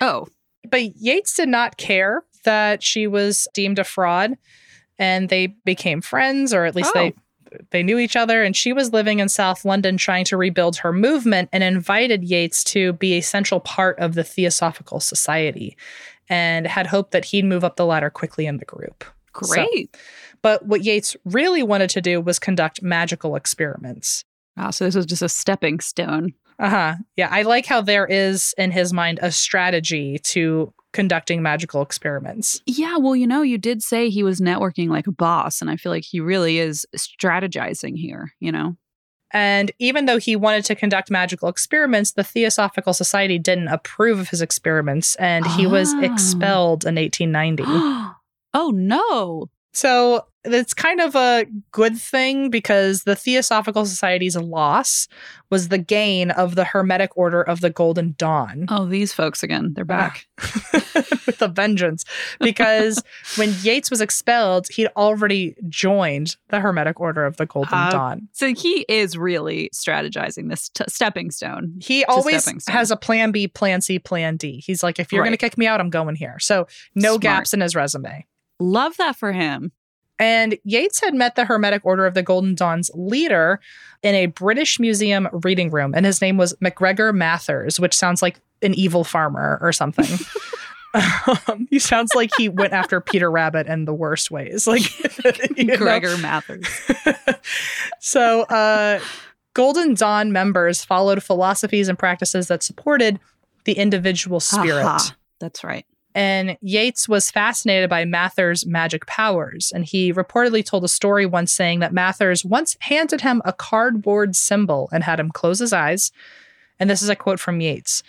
Oh. 0.00 0.26
But 0.68 0.96
Yeats 0.96 1.34
did 1.34 1.48
not 1.48 1.76
care 1.76 2.22
that 2.44 2.82
she 2.82 3.06
was 3.06 3.46
deemed 3.54 3.78
a 3.78 3.84
fraud 3.84 4.36
and 4.98 5.28
they 5.28 5.48
became 5.64 6.00
friends 6.00 6.52
or 6.52 6.64
at 6.64 6.74
least 6.76 6.90
Oh. 6.94 6.98
they 7.00 7.14
they 7.72 7.82
knew 7.82 7.98
each 7.98 8.14
other 8.14 8.44
and 8.44 8.56
she 8.56 8.72
was 8.72 8.92
living 8.92 9.18
in 9.18 9.28
South 9.28 9.64
London 9.64 9.96
trying 9.96 10.24
to 10.26 10.36
rebuild 10.36 10.76
her 10.76 10.92
movement 10.92 11.48
and 11.52 11.64
invited 11.64 12.22
Yeats 12.22 12.62
to 12.62 12.92
be 12.92 13.14
a 13.14 13.20
central 13.22 13.58
part 13.58 13.98
of 13.98 14.14
the 14.14 14.22
Theosophical 14.22 15.00
Society 15.00 15.76
and 16.28 16.64
had 16.68 16.86
hoped 16.86 17.10
that 17.10 17.24
he'd 17.24 17.44
move 17.44 17.64
up 17.64 17.74
the 17.74 17.84
ladder 17.86 18.08
quickly 18.08 18.46
in 18.46 18.58
the 18.58 18.64
group. 18.64 19.04
So- 19.42 19.52
Great. 19.54 19.96
but 20.42 20.64
what 20.66 20.84
Yeats 20.84 21.16
really 21.24 21.64
wanted 21.64 21.90
to 21.90 22.00
do 22.00 22.20
was 22.20 22.38
conduct 22.38 22.82
magical 22.82 23.34
experiments. 23.34 24.24
Wow. 24.56 24.70
So 24.70 24.84
this 24.84 24.94
was 24.94 25.06
just 25.06 25.22
a 25.22 25.28
stepping 25.28 25.80
stone. 25.80 26.34
Uh 26.60 26.68
huh. 26.70 26.94
Yeah, 27.16 27.28
I 27.32 27.42
like 27.42 27.66
how 27.66 27.80
there 27.80 28.06
is 28.06 28.54
in 28.58 28.70
his 28.70 28.92
mind 28.92 29.18
a 29.22 29.32
strategy 29.32 30.18
to 30.24 30.72
conducting 30.92 31.42
magical 31.42 31.82
experiments. 31.82 32.60
Yeah. 32.66 32.96
Well, 32.96 33.14
you 33.16 33.26
know, 33.26 33.42
you 33.42 33.58
did 33.58 33.82
say 33.82 34.08
he 34.10 34.22
was 34.22 34.40
networking 34.40 34.88
like 34.88 35.06
a 35.06 35.12
boss, 35.12 35.60
and 35.60 35.70
I 35.70 35.76
feel 35.76 35.92
like 35.92 36.04
he 36.04 36.20
really 36.20 36.58
is 36.58 36.86
strategizing 36.96 37.96
here, 37.96 38.32
you 38.40 38.50
know? 38.52 38.76
And 39.32 39.70
even 39.78 40.06
though 40.06 40.18
he 40.18 40.34
wanted 40.34 40.64
to 40.64 40.74
conduct 40.74 41.08
magical 41.08 41.48
experiments, 41.48 42.12
the 42.12 42.24
Theosophical 42.24 42.92
Society 42.92 43.38
didn't 43.38 43.68
approve 43.68 44.18
of 44.18 44.28
his 44.30 44.42
experiments 44.42 45.14
and 45.16 45.46
he 45.46 45.68
was 45.68 45.92
Oh. 45.94 46.00
expelled 46.02 46.84
in 46.84 46.96
1890. 46.96 47.62
oh, 48.54 48.72
no. 48.74 49.46
So 49.72 50.26
it's 50.44 50.72
kind 50.74 51.00
of 51.00 51.14
a 51.14 51.46
good 51.72 51.98
thing 51.98 52.48
because 52.50 53.02
the 53.02 53.14
Theosophical 53.16 53.84
Society's 53.84 54.36
loss 54.36 55.06
was 55.50 55.68
the 55.68 55.78
gain 55.78 56.30
of 56.30 56.54
the 56.54 56.64
Hermetic 56.64 57.16
Order 57.16 57.42
of 57.42 57.60
the 57.60 57.70
Golden 57.70 58.14
Dawn. 58.16 58.66
Oh, 58.68 58.86
these 58.86 59.12
folks 59.12 59.42
again. 59.42 59.72
They're 59.74 59.84
back. 59.84 60.26
with 61.26 61.42
a 61.42 61.48
vengeance 61.48 62.04
because 62.40 63.02
when 63.36 63.54
Yeats 63.62 63.90
was 63.90 64.00
expelled, 64.00 64.68
he'd 64.68 64.88
already 64.96 65.54
joined 65.68 66.36
the 66.48 66.60
Hermetic 66.60 66.98
Order 67.00 67.24
of 67.26 67.36
the 67.36 67.46
Golden 67.46 67.74
Uh, 67.78 67.90
Dawn. 67.90 68.28
So 68.32 68.54
he 68.54 68.86
is 68.88 69.18
really 69.18 69.70
strategizing 69.74 70.48
this 70.48 70.68
t- 70.70 70.84
stepping 70.88 71.30
stone. 71.30 71.74
He 71.80 72.04
always 72.04 72.44
stone. 72.44 72.58
has 72.68 72.90
a 72.90 72.96
plan 72.96 73.30
B, 73.32 73.46
plan 73.48 73.80
C, 73.80 73.98
plan 73.98 74.36
D. 74.36 74.62
He's 74.64 74.82
like, 74.82 74.98
if 74.98 75.12
you're 75.12 75.22
going 75.22 75.32
to 75.32 75.36
kick 75.38 75.58
me 75.58 75.66
out, 75.66 75.80
I'm 75.80 75.90
going 75.90 76.14
here. 76.14 76.38
So 76.38 76.66
no 76.94 77.10
Smart. 77.12 77.20
gaps 77.22 77.54
in 77.54 77.60
his 77.60 77.74
resume. 77.76 78.26
Love 78.58 78.96
that 78.98 79.16
for 79.16 79.32
him. 79.32 79.72
And 80.20 80.58
Yeats 80.64 81.00
had 81.00 81.14
met 81.14 81.34
the 81.34 81.46
Hermetic 81.46 81.80
Order 81.84 82.04
of 82.04 82.12
the 82.12 82.22
Golden 82.22 82.54
Dawn's 82.54 82.90
leader 82.94 83.58
in 84.02 84.14
a 84.14 84.26
British 84.26 84.78
Museum 84.78 85.28
reading 85.32 85.70
room, 85.70 85.94
and 85.94 86.04
his 86.04 86.20
name 86.20 86.36
was 86.36 86.54
MacGregor 86.60 87.14
Mathers, 87.14 87.80
which 87.80 87.96
sounds 87.96 88.20
like 88.20 88.38
an 88.60 88.74
evil 88.74 89.02
farmer 89.02 89.58
or 89.62 89.72
something. 89.72 90.18
um, 91.48 91.66
he 91.70 91.78
sounds 91.78 92.14
like 92.14 92.30
he 92.36 92.50
went 92.50 92.74
after 92.74 93.00
Peter 93.00 93.30
Rabbit 93.30 93.66
in 93.66 93.86
the 93.86 93.94
worst 93.94 94.30
ways. 94.30 94.66
Like 94.66 94.82
you 95.56 95.64
know? 95.64 95.76
Gregor 95.78 96.18
Mathers. 96.18 96.68
so, 97.98 98.42
uh, 98.42 99.00
Golden 99.54 99.94
Dawn 99.94 100.32
members 100.32 100.84
followed 100.84 101.22
philosophies 101.22 101.88
and 101.88 101.98
practices 101.98 102.48
that 102.48 102.62
supported 102.62 103.18
the 103.64 103.72
individual 103.72 104.38
spirit. 104.38 104.84
Aha. 104.84 105.16
That's 105.40 105.64
right. 105.64 105.86
And 106.14 106.56
Yeats 106.60 107.08
was 107.08 107.30
fascinated 107.30 107.88
by 107.88 108.04
Mather's 108.04 108.66
magic 108.66 109.06
powers. 109.06 109.72
And 109.72 109.84
he 109.84 110.12
reportedly 110.12 110.64
told 110.64 110.84
a 110.84 110.88
story 110.88 111.24
once 111.24 111.52
saying 111.52 111.80
that 111.80 111.92
Mathers 111.92 112.44
once 112.44 112.76
handed 112.80 113.20
him 113.20 113.40
a 113.44 113.52
cardboard 113.52 114.34
symbol 114.34 114.88
and 114.92 115.04
had 115.04 115.20
him 115.20 115.30
close 115.30 115.60
his 115.60 115.72
eyes. 115.72 116.10
And 116.78 116.90
this 116.90 117.02
is 117.02 117.08
a 117.08 117.16
quote 117.16 117.38
from 117.38 117.60
Yeats 117.60 118.02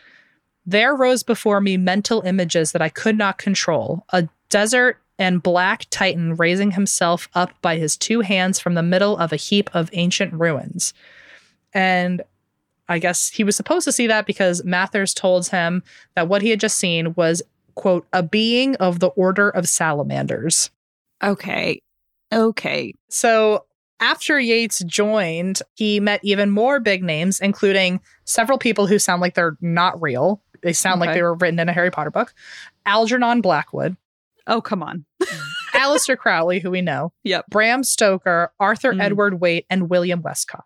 There 0.66 0.96
rose 0.96 1.22
before 1.22 1.62
me 1.62 1.78
mental 1.78 2.22
images 2.22 2.72
that 2.72 2.82
I 2.82 2.90
could 2.90 3.18
not 3.18 3.38
control 3.38 4.06
a 4.10 4.28
desert 4.50 4.98
and 5.20 5.44
black 5.44 5.86
titan 5.92 6.36
raising 6.36 6.72
himself 6.72 7.30
up 7.36 7.52
by 7.62 7.78
his 7.78 7.96
two 7.96 8.22
hands 8.22 8.60
from 8.60 8.74
the 8.74 8.82
middle 8.82 9.16
of 9.18 9.32
a 9.32 9.36
heap 9.36 9.70
of 9.76 9.92
ancient 9.94 10.34
ruins. 10.34 10.96
And 11.74 12.24
I 12.90 13.00
guess 13.00 13.30
he 13.30 13.44
was 13.44 13.56
supposed 13.56 13.86
to 13.86 13.92
see 13.92 14.08
that 14.08 14.26
because 14.26 14.66
Mathers 14.66 15.14
told 15.14 15.48
him 15.48 15.84
that 16.16 16.28
what 16.28 16.42
he 16.42 16.50
had 16.50 16.60
just 16.60 16.78
seen 16.78 17.14
was, 17.14 17.42
quote, 17.76 18.08
a 18.14 18.24
being 18.24 18.76
of 18.78 19.00
the 19.00 19.08
order 19.10 19.50
of 19.50 19.68
salamanders. 19.68 20.70
Okay. 21.24 21.82
Okay. 22.34 22.94
So 23.10 23.66
after 24.00 24.40
Yates 24.40 24.80
joined, 24.86 25.62
he 25.76 26.00
met 26.00 26.22
even 26.24 26.50
more 26.50 26.80
big 26.80 27.04
names, 27.04 27.40
including 27.40 28.00
several 28.26 28.58
people 28.58 28.88
who 28.88 28.98
sound 29.00 29.22
like 29.22 29.36
they're 29.36 29.58
not 29.62 30.02
real. 30.02 30.42
They 30.64 30.74
sound 30.74 31.00
like 31.02 31.14
they 31.14 31.22
were 31.24 31.36
written 31.36 31.60
in 31.60 31.70
a 31.70 31.74
Harry 31.74 31.92
Potter 31.92 32.12
book. 32.12 32.34
Algernon 32.86 33.42
Blackwood, 33.42 33.98
Oh, 34.48 34.60
come 34.62 34.82
on. 34.82 35.06
Aleister 35.74 36.18
Crowley, 36.18 36.60
who 36.60 36.72
we 36.72 36.82
know, 36.82 37.14
Yep. 37.24 37.46
Bram 37.50 37.84
Stoker, 37.84 38.52
Arthur 38.60 38.94
Mm. 38.94 39.02
Edward 39.02 39.40
Waite, 39.42 39.66
and 39.70 39.90
William 39.90 40.22
Westcott. 40.22 40.66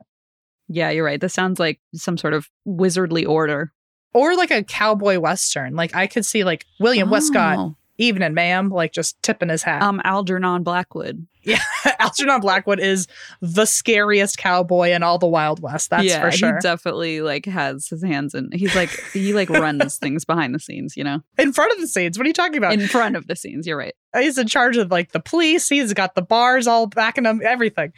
Yeah, 0.68 0.89
you're 0.89 1.06
right. 1.06 1.20
This 1.22 1.34
sounds 1.34 1.60
like 1.60 1.80
some 1.94 2.18
sort 2.18 2.34
of 2.34 2.50
wizardly 2.68 3.28
order. 3.28 3.72
Or 4.15 4.36
like 4.36 4.49
a 4.49 4.63
cowboy 4.63 5.19
western. 5.19 5.75
Like 5.75 5.93
I 5.95 6.08
could 6.08 6.25
see 6.25 6.43
like 6.43 6.65
William 6.80 7.10
Westcott, 7.10 7.58
Oh. 7.60 7.75
evening, 7.97 8.34
ma'am, 8.34 8.69
like 8.69 8.93
just 8.93 9.21
tipping 9.21 9.49
his 9.49 9.62
hat. 9.62 9.82
Um, 9.84 10.01
Algernon 10.04 10.63
Blackwood. 10.63 11.28
Yeah, 11.43 11.60
Algernon 11.99 12.39
Blackwood 12.41 12.80
is 12.80 13.08
the 13.39 13.65
scariest 13.65 14.38
cowboy 14.39 14.89
in 14.93 15.04
all 15.04 15.19
the 15.19 15.28
Wild 15.28 15.62
West. 15.62 15.91
That's 15.91 16.06
yeah, 16.06 16.19
for 16.21 16.32
sure. 16.32 16.56
he 16.56 16.60
definitely 16.62 17.21
like 17.21 17.45
has 17.45 17.88
his 17.88 18.04
hands 18.04 18.34
in. 18.34 18.49
He's 18.51 18.73
like 18.75 18.89
he 19.13 19.34
like 19.34 19.49
runs 19.51 19.97
things 19.99 20.25
behind 20.25 20.56
the 20.56 20.60
scenes. 20.60 20.97
You 20.97 21.04
know, 21.04 21.21
in 21.38 21.54
front 21.54 21.73
of 21.73 21.80
the 21.82 21.88
scenes. 21.88 22.17
What 22.17 22.25
are 22.25 22.30
you 22.30 22.34
talking 22.34 22.58
about? 22.58 22.73
in 22.73 22.88
front 22.88 23.15
of 23.15 23.28
the 23.28 23.36
scenes. 23.36 23.67
You're 23.67 23.78
right. 23.78 23.93
He's 24.17 24.38
in 24.39 24.47
charge 24.47 24.78
of 24.78 24.89
like 24.89 25.12
the 25.12 25.19
police. 25.19 25.69
He's 25.69 25.93
got 25.93 26.15
the 26.15 26.21
bars 26.23 26.65
all 26.67 26.88
backing 26.88 27.25
him, 27.25 27.41
everything. 27.45 27.91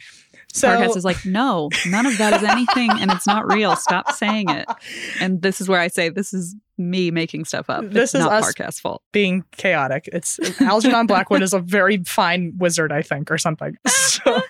So 0.52 0.68
Parcast 0.68 0.96
is 0.96 1.04
like, 1.04 1.24
no, 1.26 1.68
none 1.86 2.06
of 2.06 2.16
that 2.18 2.32
is 2.34 2.42
anything, 2.42 2.90
and 2.90 3.10
it's 3.12 3.26
not 3.26 3.46
real. 3.52 3.76
Stop 3.76 4.12
saying 4.12 4.48
it. 4.48 4.66
And 5.20 5.42
this 5.42 5.60
is 5.60 5.68
where 5.68 5.80
I 5.80 5.88
say 5.88 6.08
this 6.08 6.32
is 6.32 6.56
me 6.78 7.10
making 7.10 7.44
stuff 7.44 7.68
up. 7.68 7.82
This 7.90 8.14
it's 8.14 8.14
is 8.14 8.20
not 8.20 8.32
us- 8.32 8.54
Parcast 8.54 8.80
fault. 8.80 9.02
being 9.12 9.44
chaotic. 9.56 10.08
It's 10.12 10.38
Algernon 10.60 11.06
Blackwood 11.06 11.42
is 11.42 11.52
a 11.52 11.58
very 11.58 11.98
fine 12.04 12.54
wizard, 12.56 12.92
I 12.92 13.02
think, 13.02 13.30
or 13.30 13.38
something. 13.38 13.76
So 14.18 14.42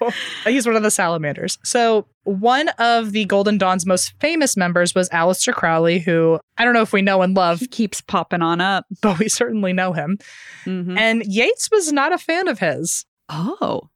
he's 0.45 0.67
one 0.67 0.77
of 0.77 0.83
the 0.83 0.91
salamanders. 0.91 1.59
So 1.63 2.07
one 2.25 2.69
of 2.79 3.13
the 3.13 3.25
Golden 3.27 3.59
Dawn's 3.59 3.85
most 3.85 4.15
famous 4.19 4.57
members 4.57 4.95
was 4.95 5.09
Aleister 5.11 5.53
Crowley, 5.53 5.99
who 5.99 6.41
I 6.57 6.65
don't 6.65 6.73
know 6.73 6.81
if 6.81 6.93
we 6.93 7.03
know 7.03 7.21
and 7.23 7.37
love, 7.37 7.61
He 7.61 7.67
keeps 7.67 8.01
popping 8.01 8.41
on 8.41 8.61
up. 8.63 8.87
but 9.03 9.19
we 9.19 9.29
certainly 9.29 9.73
know 9.75 9.93
him. 9.93 10.19
Mhm. 10.65 10.97
And 10.99 11.23
Yeats 11.27 11.71
was 11.71 11.93
not 11.93 12.13
a 12.13 12.19
fan 12.19 12.49
of 12.49 12.61
his. 12.61 13.05
Oh, 13.29 13.91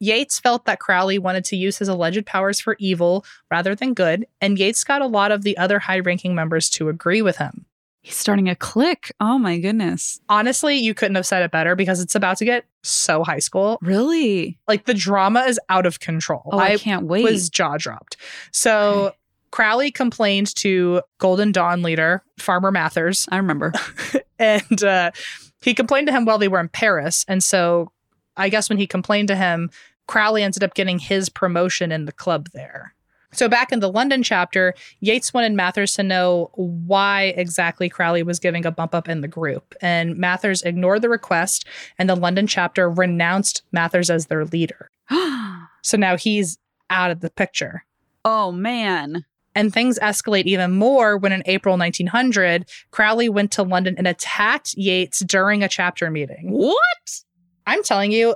Yeats 0.00 0.38
felt 0.38 0.64
that 0.66 0.80
Crowley 0.80 1.18
wanted 1.18 1.44
to 1.46 1.56
use 1.56 1.78
his 1.78 1.88
alleged 1.88 2.26
powers 2.26 2.60
for 2.60 2.76
evil 2.78 3.24
rather 3.50 3.74
than 3.74 3.94
good, 3.94 4.26
and 4.40 4.58
Yeats 4.58 4.84
got 4.84 5.02
a 5.02 5.06
lot 5.06 5.32
of 5.32 5.42
the 5.42 5.56
other 5.56 5.78
high 5.78 6.00
ranking 6.00 6.34
members 6.34 6.68
to 6.70 6.88
agree 6.88 7.22
with 7.22 7.36
him. 7.38 7.66
he's 8.02 8.16
starting 8.16 8.48
a 8.50 8.54
clique. 8.54 9.12
Oh 9.20 9.38
my 9.38 9.58
goodness. 9.58 10.20
Honestly, 10.28 10.76
you 10.76 10.92
couldn't 10.92 11.14
have 11.14 11.24
said 11.26 11.42
it 11.42 11.50
better 11.50 11.74
because 11.74 12.00
it's 12.00 12.14
about 12.14 12.36
to 12.38 12.44
get 12.44 12.66
so 12.82 13.24
high 13.24 13.38
school. 13.38 13.78
Really? 13.80 14.58
Like 14.68 14.84
the 14.84 14.92
drama 14.94 15.40
is 15.42 15.58
out 15.70 15.86
of 15.86 16.00
control. 16.00 16.42
Oh, 16.52 16.58
I, 16.58 16.76
can't 16.76 17.06
wait. 17.06 17.24
was 17.24 17.48
jaw 17.48 17.76
dropped. 17.78 18.18
So 18.52 19.06
Okay. 19.06 19.16
Crowley 19.52 19.90
complained 19.92 20.54
to 20.56 21.00
Golden 21.18 21.52
Dawn 21.52 21.82
leader 21.82 22.22
Farmer 22.38 22.70
Mathers, 22.72 23.26
I 23.30 23.36
remember. 23.36 23.72
and 24.38 24.82
uh, 24.82 25.12
he 25.62 25.72
complained 25.74 26.08
to 26.08 26.12
him 26.12 26.24
while 26.24 26.38
they 26.38 26.48
were 26.48 26.58
in 26.60 26.68
Paris. 26.68 27.24
And 27.28 27.42
so 27.42 27.90
I 28.36 28.48
guess 28.48 28.68
when 28.68 28.78
he 28.78 28.86
complained 28.86 29.28
to 29.28 29.36
him, 29.36 29.70
Crowley 30.06 30.42
ended 30.42 30.62
up 30.62 30.74
getting 30.74 30.98
his 30.98 31.28
promotion 31.28 31.92
in 31.92 32.04
the 32.04 32.12
club 32.12 32.48
there. 32.52 32.94
So 33.32 33.48
back 33.48 33.72
in 33.72 33.80
the 33.80 33.90
London 33.90 34.22
chapter, 34.22 34.74
Yeats 35.00 35.34
wanted 35.34 35.54
Mathers 35.54 35.94
to 35.94 36.04
know 36.04 36.50
why 36.54 37.34
exactly 37.36 37.88
Crowley 37.88 38.22
was 38.22 38.38
giving 38.38 38.64
a 38.64 38.70
bump 38.70 38.94
up 38.94 39.08
in 39.08 39.22
the 39.22 39.28
group. 39.28 39.74
And 39.80 40.16
Mathers 40.16 40.62
ignored 40.62 41.02
the 41.02 41.08
request, 41.08 41.66
and 41.98 42.08
the 42.08 42.14
London 42.14 42.46
chapter 42.46 42.88
renounced 42.88 43.62
Mathers 43.72 44.08
as 44.10 44.26
their 44.26 44.44
leader. 44.44 44.90
So 45.82 45.98
now 45.98 46.16
he's 46.16 46.56
out 46.88 47.10
of 47.10 47.20
the 47.20 47.28
picture. 47.28 47.84
oh 48.24 48.50
man. 48.50 49.26
And 49.54 49.70
things 49.70 49.98
escalate 49.98 50.44
even 50.44 50.72
more 50.72 51.18
when 51.18 51.30
in 51.30 51.42
April 51.44 51.76
1900, 51.76 52.64
Crowley 52.90 53.28
went 53.28 53.52
to 53.52 53.62
London 53.62 53.94
and 53.98 54.08
attacked 54.08 54.74
Yeats 54.78 55.20
during 55.20 55.62
a 55.62 55.68
chapter 55.68 56.10
meeting. 56.10 56.48
What? 56.50 57.23
I'm 57.66 57.82
telling 57.82 58.12
you, 58.12 58.34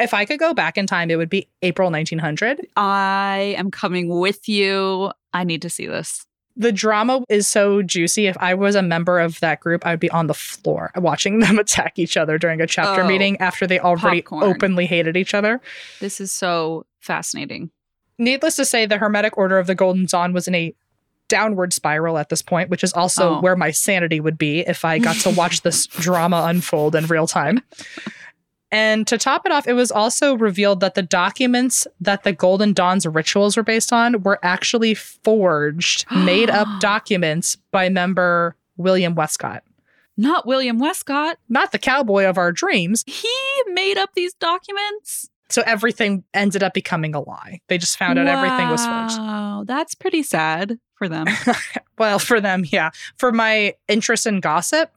if 0.00 0.14
I 0.14 0.24
could 0.24 0.38
go 0.38 0.54
back 0.54 0.76
in 0.78 0.86
time, 0.86 1.10
it 1.10 1.16
would 1.16 1.28
be 1.30 1.48
April 1.62 1.90
1900. 1.90 2.66
I 2.76 3.54
am 3.58 3.70
coming 3.70 4.08
with 4.08 4.48
you. 4.48 5.12
I 5.32 5.44
need 5.44 5.62
to 5.62 5.70
see 5.70 5.86
this. 5.86 6.26
The 6.56 6.72
drama 6.72 7.24
is 7.30 7.48
so 7.48 7.80
juicy. 7.82 8.26
If 8.26 8.36
I 8.38 8.52
was 8.54 8.74
a 8.74 8.82
member 8.82 9.18
of 9.20 9.40
that 9.40 9.60
group, 9.60 9.86
I 9.86 9.90
would 9.92 10.00
be 10.00 10.10
on 10.10 10.26
the 10.26 10.34
floor 10.34 10.90
watching 10.96 11.38
them 11.40 11.58
attack 11.58 11.98
each 11.98 12.16
other 12.16 12.36
during 12.38 12.60
a 12.60 12.66
chapter 12.66 13.02
Oh, 13.02 13.06
meeting 13.06 13.38
after 13.40 13.66
they 13.66 13.78
already 13.78 14.20
popcorn. 14.22 14.44
openly 14.44 14.86
hated 14.86 15.16
each 15.16 15.32
other. 15.34 15.60
This 16.00 16.20
is 16.20 16.30
so 16.32 16.84
fascinating. 17.00 17.70
Needless 18.18 18.56
to 18.56 18.64
say, 18.66 18.84
the 18.86 18.98
Hermetic 18.98 19.38
Order 19.38 19.58
of 19.58 19.66
the 19.66 19.74
Golden 19.74 20.04
Dawn 20.06 20.32
was 20.34 20.46
in 20.46 20.54
a 20.54 20.74
downward 21.28 21.72
spiral 21.72 22.18
at 22.18 22.28
this 22.28 22.42
point, 22.42 22.68
which 22.68 22.84
is 22.84 22.92
also 22.92 23.36
Oh. 23.36 23.40
where 23.40 23.56
my 23.56 23.70
sanity 23.70 24.20
would 24.20 24.36
be 24.36 24.60
if 24.60 24.84
I 24.84 24.98
got 24.98 25.16
to 25.16 25.30
watch 25.30 25.62
this 25.62 25.86
drama 25.86 26.44
unfold 26.48 26.94
in 26.94 27.06
real 27.06 27.26
time. 27.26 27.62
And 28.72 29.06
to 29.06 29.18
top 29.18 29.44
it 29.44 29.52
off, 29.52 29.68
it 29.68 29.74
was 29.74 29.92
also 29.92 30.34
revealed 30.34 30.80
that 30.80 30.94
the 30.94 31.02
documents 31.02 31.86
that 32.00 32.24
the 32.24 32.32
Golden 32.32 32.72
Dawn's 32.72 33.06
rituals 33.06 33.56
were 33.56 33.62
based 33.62 33.92
on 33.92 34.22
were 34.22 34.38
actually 34.42 34.94
forged, 34.94 36.06
made 36.24 36.48
up 36.50 36.66
documents 36.80 37.56
by 37.70 37.90
member 37.90 38.56
William 38.78 39.14
Westcott. 39.14 39.62
Not 40.16 40.46
William 40.46 40.78
Westcott. 40.78 41.38
Not 41.48 41.72
the 41.72 41.78
cowboy 41.78 42.24
of 42.24 42.38
our 42.38 42.50
dreams. 42.50 43.04
He 43.06 43.32
made 43.68 43.98
up 43.98 44.10
these 44.14 44.34
documents. 44.34 45.28
So 45.48 45.62
everything 45.66 46.24
ended 46.32 46.62
up 46.62 46.72
becoming 46.72 47.14
a 47.14 47.20
lie. 47.20 47.60
They 47.68 47.76
just 47.76 47.98
found 47.98 48.18
out 48.18 48.26
everything 48.26 48.68
was 48.70 48.84
forged. 48.84 49.18
Wow, 49.18 49.64
that's 49.66 49.94
pretty 49.94 50.22
sad 50.22 50.78
for 50.94 51.08
them. 51.08 51.26
Well, 51.98 52.18
for 52.18 52.40
them, 52.40 52.64
yeah. 52.66 52.90
For 53.16 53.30
my 53.30 53.74
interest 53.86 54.26
in 54.26 54.40
gossip, 54.40 54.90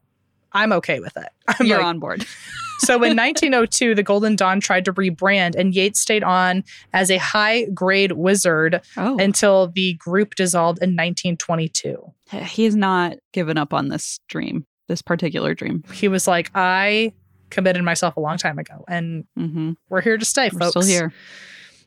I'm 0.56 0.72
okay 0.74 1.00
with 1.00 1.16
it. 1.18 1.30
I'm 1.48 1.68
You're 1.68 1.78
like- 1.78 1.86
on 1.86 2.00
board. 2.00 2.26
so 2.80 2.96
in 2.96 3.16
1902, 3.16 3.94
the 3.96 4.02
Golden 4.04 4.36
Dawn 4.36 4.60
tried 4.60 4.86
to 4.86 4.94
rebrand, 4.94 5.56
and 5.56 5.74
Yeats 5.76 6.00
stayed 6.00 6.24
on 6.24 6.64
as 6.94 7.12
a 7.12 7.18
high 7.18 7.66
grade 7.66 8.14
wizard 8.14 8.82
Oh, 8.98 9.18
until 9.18 9.68
the 9.68 9.94
group 9.94 10.36
dissolved 10.36 10.80
in 10.82 10.96
1922. 10.96 12.12
he 12.46 12.64
has 12.66 12.76
not 12.76 13.18
given 13.34 13.58
up 13.58 13.74
on 13.74 13.90
this 13.90 14.20
dream, 14.28 14.66
this 14.88 15.02
particular 15.02 15.54
dream. 15.54 15.84
He 15.94 16.08
was 16.08 16.28
like, 16.28 16.50
I 16.56 17.14
committed 17.52 17.84
myself 17.84 18.18
a 18.18 18.20
long 18.20 18.38
time 18.38 18.58
ago, 18.60 18.84
and 18.88 19.26
Mm-hmm. 19.38 19.72
we're 19.90 20.02
here 20.02 20.18
to 20.18 20.26
stay, 20.26 20.50
We're 20.52 20.60
folks. 20.60 20.72
still 20.72 20.82
here. 20.84 21.14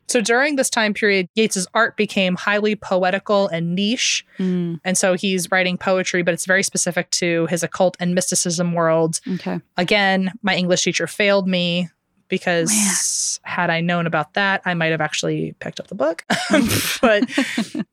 So 0.08 0.20
during 0.20 0.56
this 0.56 0.70
time 0.70 0.94
period, 0.94 1.28
Yeats's 1.34 1.66
art 1.74 1.96
became 1.96 2.34
highly 2.34 2.74
poetical 2.74 3.48
and 3.48 3.74
niche. 3.74 4.24
Mm, 4.38 4.80
And 4.84 4.96
so 4.96 5.14
he's 5.14 5.50
writing 5.50 5.76
poetry, 5.76 6.22
but 6.22 6.32
it's 6.34 6.46
very 6.46 6.62
specific 6.62 7.10
to 7.12 7.46
his 7.46 7.62
occult 7.62 7.96
and 8.00 8.14
mysticism 8.14 8.72
world. 8.72 9.20
okay. 9.34 9.60
Again, 9.76 10.32
my 10.42 10.54
English 10.56 10.82
teacher 10.84 11.06
failed 11.06 11.46
me 11.46 11.90
because 12.28 13.40
had 13.42 13.70
I 13.70 13.80
known 13.80 14.06
about 14.06 14.34
that, 14.34 14.60
I 14.66 14.74
might 14.74 14.90
have 14.92 15.00
actually 15.00 15.54
picked 15.60 15.80
up 15.80 15.86
the 15.88 15.94
book. 15.94 16.24
but 17.00 17.24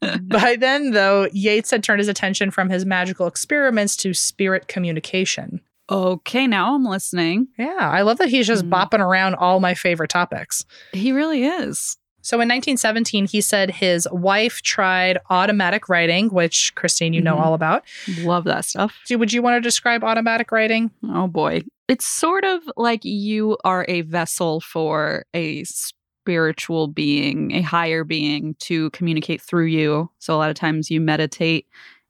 by 0.23 0.55
then, 0.57 0.91
though, 0.91 1.27
Yeats 1.31 1.71
had 1.71 1.83
turned 1.83 1.99
his 1.99 2.07
attention 2.09 2.51
from 2.51 2.69
his 2.69 2.85
magical 2.85 3.27
experiments 3.27 3.95
to 3.97 4.13
spirit 4.13 4.67
communication. 4.67 5.61
Okay, 5.89 6.47
now 6.47 6.73
I'm 6.75 6.83
listening. 6.83 7.47
Yeah, 7.57 7.77
I 7.79 8.01
love 8.01 8.17
that 8.17 8.29
he's 8.29 8.47
just 8.47 8.65
Mm. 8.65 8.69
bopping 8.69 8.99
around 8.99 9.35
all 9.35 9.59
my 9.59 9.73
favorite 9.75 10.09
topics. 10.09 10.65
He 10.93 11.11
really 11.11 11.45
is. 11.45 11.97
So 12.25 12.37
in 12.37 12.47
1917, 12.49 13.27
he 13.27 13.39
said 13.39 13.69
his 13.69 14.07
wife 14.11 14.61
tried 14.63 15.19
automatic 15.29 15.87
writing, 15.89 16.29
which 16.29 16.73
Christine, 16.75 17.13
you 17.13 17.21
know 17.21 17.35
Mhm. 17.35 17.39
all 17.41 17.53
about. 17.53 17.83
Love 18.19 18.45
that 18.45 18.65
stuff. 18.65 18.95
So 19.05 19.17
would 19.17 19.31
you 19.31 19.41
want 19.43 19.57
to 19.57 19.61
describe 19.61 20.03
automatic 20.03 20.51
writing? 20.51 20.89
Oh 21.07 21.27
boy. 21.27 21.61
It's 21.87 22.05
sort 22.07 22.43
of 22.43 22.63
like 22.77 23.05
you 23.05 23.57
are 23.63 23.85
a 23.87 24.01
vessel 24.01 24.59
for 24.59 25.25
a 25.35 25.63
spiritual 25.65 26.87
being, 26.87 27.51
a 27.51 27.61
higher 27.61 28.03
being 28.03 28.55
to 28.61 28.89
communicate 28.89 29.39
through 29.41 29.65
you. 29.67 30.09
So 30.17 30.33
a 30.33 30.37
lot 30.37 30.49
of 30.49 30.55
times 30.55 30.89
you 30.89 30.99
meditate 30.99 31.67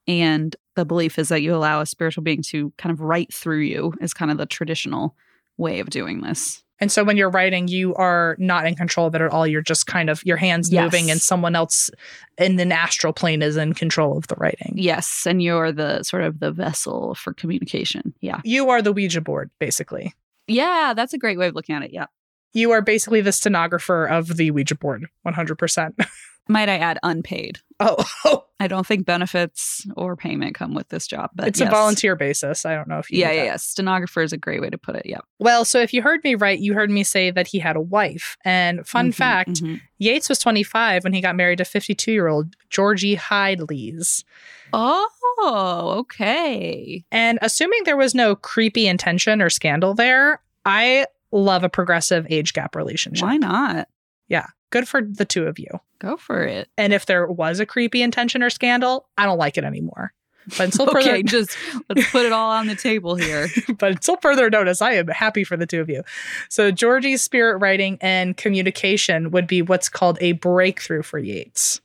and 0.07 0.55
the 0.75 0.85
belief 0.85 1.19
is 1.19 1.27
that 1.29 1.41
you 1.41 1.53
allow 1.53 1.81
a 1.81 1.85
spiritual 1.85 2.23
being 2.23 2.41
to 2.43 2.71
kind 2.77 2.93
of 2.93 3.01
write 3.01 3.33
through 3.33 3.59
you 3.61 3.93
is 3.99 4.13
kind 4.13 4.31
of 4.31 4.37
the 4.37 4.45
traditional 4.45 5.15
way 5.57 5.79
of 5.79 5.89
doing 5.89 6.21
this. 6.21 6.63
And 6.81 6.91
so 6.91 7.03
when 7.03 7.15
you're 7.15 7.29
writing, 7.29 7.67
you 7.69 7.95
are 7.95 8.35
not 8.37 8.67
in 8.67 8.75
control 8.75 9.07
of 9.07 9.15
it 9.15 9.21
at 9.21 9.31
all. 9.31 9.47
You're 9.47 9.61
just 9.61 9.87
kind 9.87 10.09
of 10.09 10.21
your 10.25 10.35
hands 10.37 10.71
Yes. 10.71 10.83
moving, 10.83 11.09
and 11.09 11.21
someone 11.21 11.55
else 11.55 11.89
in 12.37 12.59
an 12.59 12.71
astral 12.71 13.13
plane 13.13 13.41
is 13.41 13.55
in 13.55 13.73
control 13.73 14.17
of 14.17 14.27
the 14.27 14.35
writing. 14.35 14.73
Yes, 14.75 15.23
and 15.25 15.41
you're 15.41 15.71
the 15.71 16.03
sort 16.03 16.23
of 16.23 16.39
the 16.39 16.51
vessel 16.51 17.15
for 17.15 17.33
communication. 17.33 18.13
Yeah. 18.21 18.41
You 18.43 18.69
are 18.69 18.81
the 18.81 18.91
Ouija 18.91 19.21
board, 19.21 19.51
basically. 19.59 20.13
Yeah, 20.47 20.93
that's 20.95 21.13
a 21.13 21.17
great 21.17 21.37
way 21.37 21.47
of 21.47 21.55
looking 21.55 21.75
at 21.75 21.83
it. 21.83 21.93
Yeah. 21.93 22.07
You 22.53 22.71
are 22.71 22.81
basically 22.81 23.21
the 23.21 23.31
stenographer 23.31 24.05
of 24.05 24.37
the 24.37 24.51
Ouija 24.51 24.75
board, 24.75 25.05
100%. 25.25 25.93
Might 26.47 26.69
I 26.69 26.77
add 26.77 26.99
unpaid? 27.03 27.59
Oh, 27.77 28.45
I 28.57 28.67
don't 28.69 28.87
think 28.87 29.05
benefits 29.05 29.85
or 29.97 30.15
payment 30.15 30.55
come 30.55 30.73
with 30.73 30.87
this 30.87 31.07
job, 31.07 31.31
but 31.35 31.49
it's 31.49 31.59
a 31.59 31.65
volunteer 31.65 32.15
basis. 32.15 32.65
I 32.65 32.73
don't 32.73 32.87
know 32.87 32.99
if 32.99 33.11
you 33.11 33.19
Yeah, 33.19 33.31
yeah, 33.31 33.43
yeah. 33.43 33.55
Stenographer 33.57 34.21
is 34.21 34.31
a 34.31 34.37
great 34.37 34.61
way 34.61 34.69
to 34.69 34.77
put 34.77 34.95
it. 34.95 35.01
Yeah. 35.05 35.19
Well, 35.39 35.65
so 35.65 35.81
if 35.81 35.91
you 35.93 36.01
heard 36.01 36.23
me 36.23 36.35
right, 36.35 36.57
you 36.57 36.73
heard 36.73 36.89
me 36.89 37.03
say 37.03 37.31
that 37.31 37.47
he 37.47 37.59
had 37.59 37.75
a 37.75 37.81
wife. 37.81 38.37
And 38.45 38.87
fun 38.87 39.09
Mhm, 39.09 39.13
fact, 39.15 39.49
mhm. 39.61 39.81
Yeats 39.97 40.29
was 40.29 40.39
25 40.39 41.03
when 41.03 41.11
he 41.11 41.19
got 41.19 41.35
married 41.35 41.57
to 41.57 41.65
52 41.65 42.13
year 42.13 42.27
old 42.27 42.55
Georgie 42.69 43.15
Hyde 43.15 43.59
Lees. 43.69 44.23
Oh, 44.71 45.95
okay. 45.99 47.03
And 47.11 47.37
assuming 47.41 47.81
there 47.83 47.97
was 47.97 48.15
no 48.15 48.37
creepy 48.37 48.87
intention 48.87 49.41
or 49.41 49.49
scandal 49.49 49.93
there, 49.93 50.41
I 50.65 51.07
love 51.33 51.65
a 51.65 51.69
progressive 51.69 52.25
age 52.29 52.53
gap 52.53 52.73
relationship. 52.73 53.23
Why 53.27 53.35
not? 53.35 53.89
Yeah, 54.29 54.47
good 54.75 54.89
for 54.89 55.01
the 55.01 55.23
two 55.23 55.47
of 55.47 55.57
you. 55.57 55.69
Go 55.99 56.17
for 56.17 56.43
it. 56.43 56.67
And 56.77 56.91
if 56.91 57.05
there 57.05 57.25
was 57.27 57.61
a 57.61 57.65
creepy 57.65 58.01
intention 58.01 58.43
or 58.43 58.49
scandal, 58.49 59.07
I 59.17 59.25
don't 59.25 59.37
like 59.37 59.57
it 59.57 59.63
anymore. 59.63 60.11
But 60.49 60.65
until 60.65 60.89
Okay, 60.89 61.01
further, 61.01 61.23
just 61.23 61.57
let's 61.87 62.11
put 62.11 62.25
it 62.25 62.33
all 62.33 62.51
on 62.51 62.67
the 62.67 62.75
table 62.75 63.15
here. 63.15 63.47
but 63.77 63.93
until 63.93 64.17
further 64.17 64.49
notice, 64.49 64.81
I 64.81 64.95
am 64.95 65.07
happy 65.07 65.45
for 65.45 65.55
the 65.55 65.65
two 65.65 65.79
of 65.79 65.89
you. 65.89 66.03
So 66.49 66.71
Georgie's 66.71 67.21
spirit 67.21 67.59
writing 67.59 67.97
and 68.01 68.35
communication 68.35 69.31
would 69.31 69.47
be 69.47 69.61
what's 69.61 69.87
called 69.87 70.17
a 70.19 70.33
breakthrough 70.33 71.03
for 71.03 71.19
Yeats. 71.19 71.79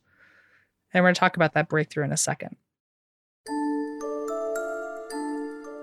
And 0.92 1.05
we're 1.05 1.11
going 1.11 1.14
to 1.14 1.20
talk 1.20 1.37
about 1.37 1.55
that 1.55 1.68
breakthrough 1.68 2.07
in 2.07 2.12
a 2.12 2.16
second. 2.16 2.57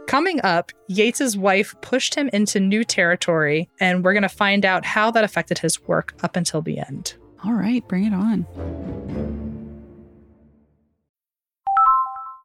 Coming 0.08 0.40
up, 0.42 0.72
Yeats's 0.88 1.38
wife 1.38 1.76
pushed 1.82 2.16
him 2.16 2.30
into 2.32 2.62
new 2.62 2.86
territory, 2.86 3.68
and 3.82 4.06
we're 4.06 4.14
going 4.14 4.24
to 4.24 4.30
find 4.30 4.64
out 4.64 4.86
how 4.86 5.12
that 5.12 5.26
affected 5.26 5.60
his 5.60 5.82
work 5.86 6.14
up 6.24 6.38
until 6.38 6.62
the 6.62 6.80
end. 6.80 7.16
All 7.44 7.52
right, 7.52 7.86
bring 7.90 8.06
it 8.06 8.14
on. 8.14 8.48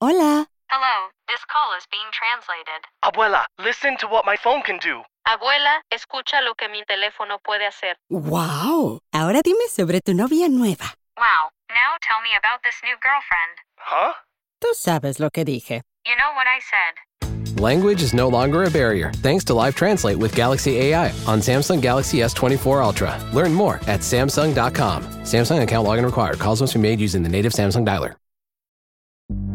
Hola. 0.01 0.45
Hello, 0.71 1.09
this 1.29 1.45
call 1.47 1.71
is 1.79 1.87
being 1.93 2.11
translated. 2.11 2.83
Abuela, 3.05 3.45
listen 3.65 3.97
to 3.99 4.09
what 4.09 4.27
my 4.27 4.35
phone 4.37 4.63
can 4.63 4.79
do. 4.79 5.03
Abuela, 5.29 5.79
escucha 5.95 6.43
lo 6.45 6.55
que 6.55 6.69
mi 6.69 6.83
teléfono 6.83 7.39
puede 7.47 7.65
hacer. 7.65 7.95
Wow. 8.11 8.99
Ahora 9.15 9.41
dime 9.41 9.69
sobre 9.69 10.01
tu 10.01 10.15
novia 10.15 10.49
nueva. 10.49 10.91
Wow, 11.17 11.51
now 11.71 11.95
tell 12.03 12.21
me 12.23 12.31
about 12.37 12.65
this 12.65 12.75
new 12.83 12.97
girlfriend. 13.01 13.55
Huh? 13.77 14.15
Tú 14.61 14.75
sabes 14.75 15.21
lo 15.21 15.31
que 15.31 15.45
dije. 15.45 15.83
You 16.05 16.17
know 16.17 16.35
what 16.35 16.49
I 16.49 16.59
said. 16.59 16.99
Language 17.61 18.03
is 18.03 18.15
no 18.15 18.29
longer 18.29 18.65
a 18.65 18.71
barrier 18.71 19.11
thanks 19.17 19.45
to 19.45 19.55
Live 19.55 19.75
Translate 19.75 20.17
with 20.17 20.35
Galaxy 20.35 20.79
AI 20.79 21.11
on 21.27 21.41
Samsung 21.41 21.81
Galaxy 21.83 22.19
S24 22.19 22.83
Ultra. 22.83 23.31
Learn 23.33 23.53
more 23.53 23.77
at 23.87 24.01
Samsung.com. 24.01 25.03
Samsung 25.23 25.63
account 25.63 25.87
login 25.87 26.05
required. 26.05 26.39
Calls 26.39 26.61
must 26.61 26.75
be 26.75 26.81
made 26.81 27.01
using 27.01 27.23
the 27.23 27.29
native 27.29 27.53
Samsung 27.53 27.87
dialer. 27.87 28.22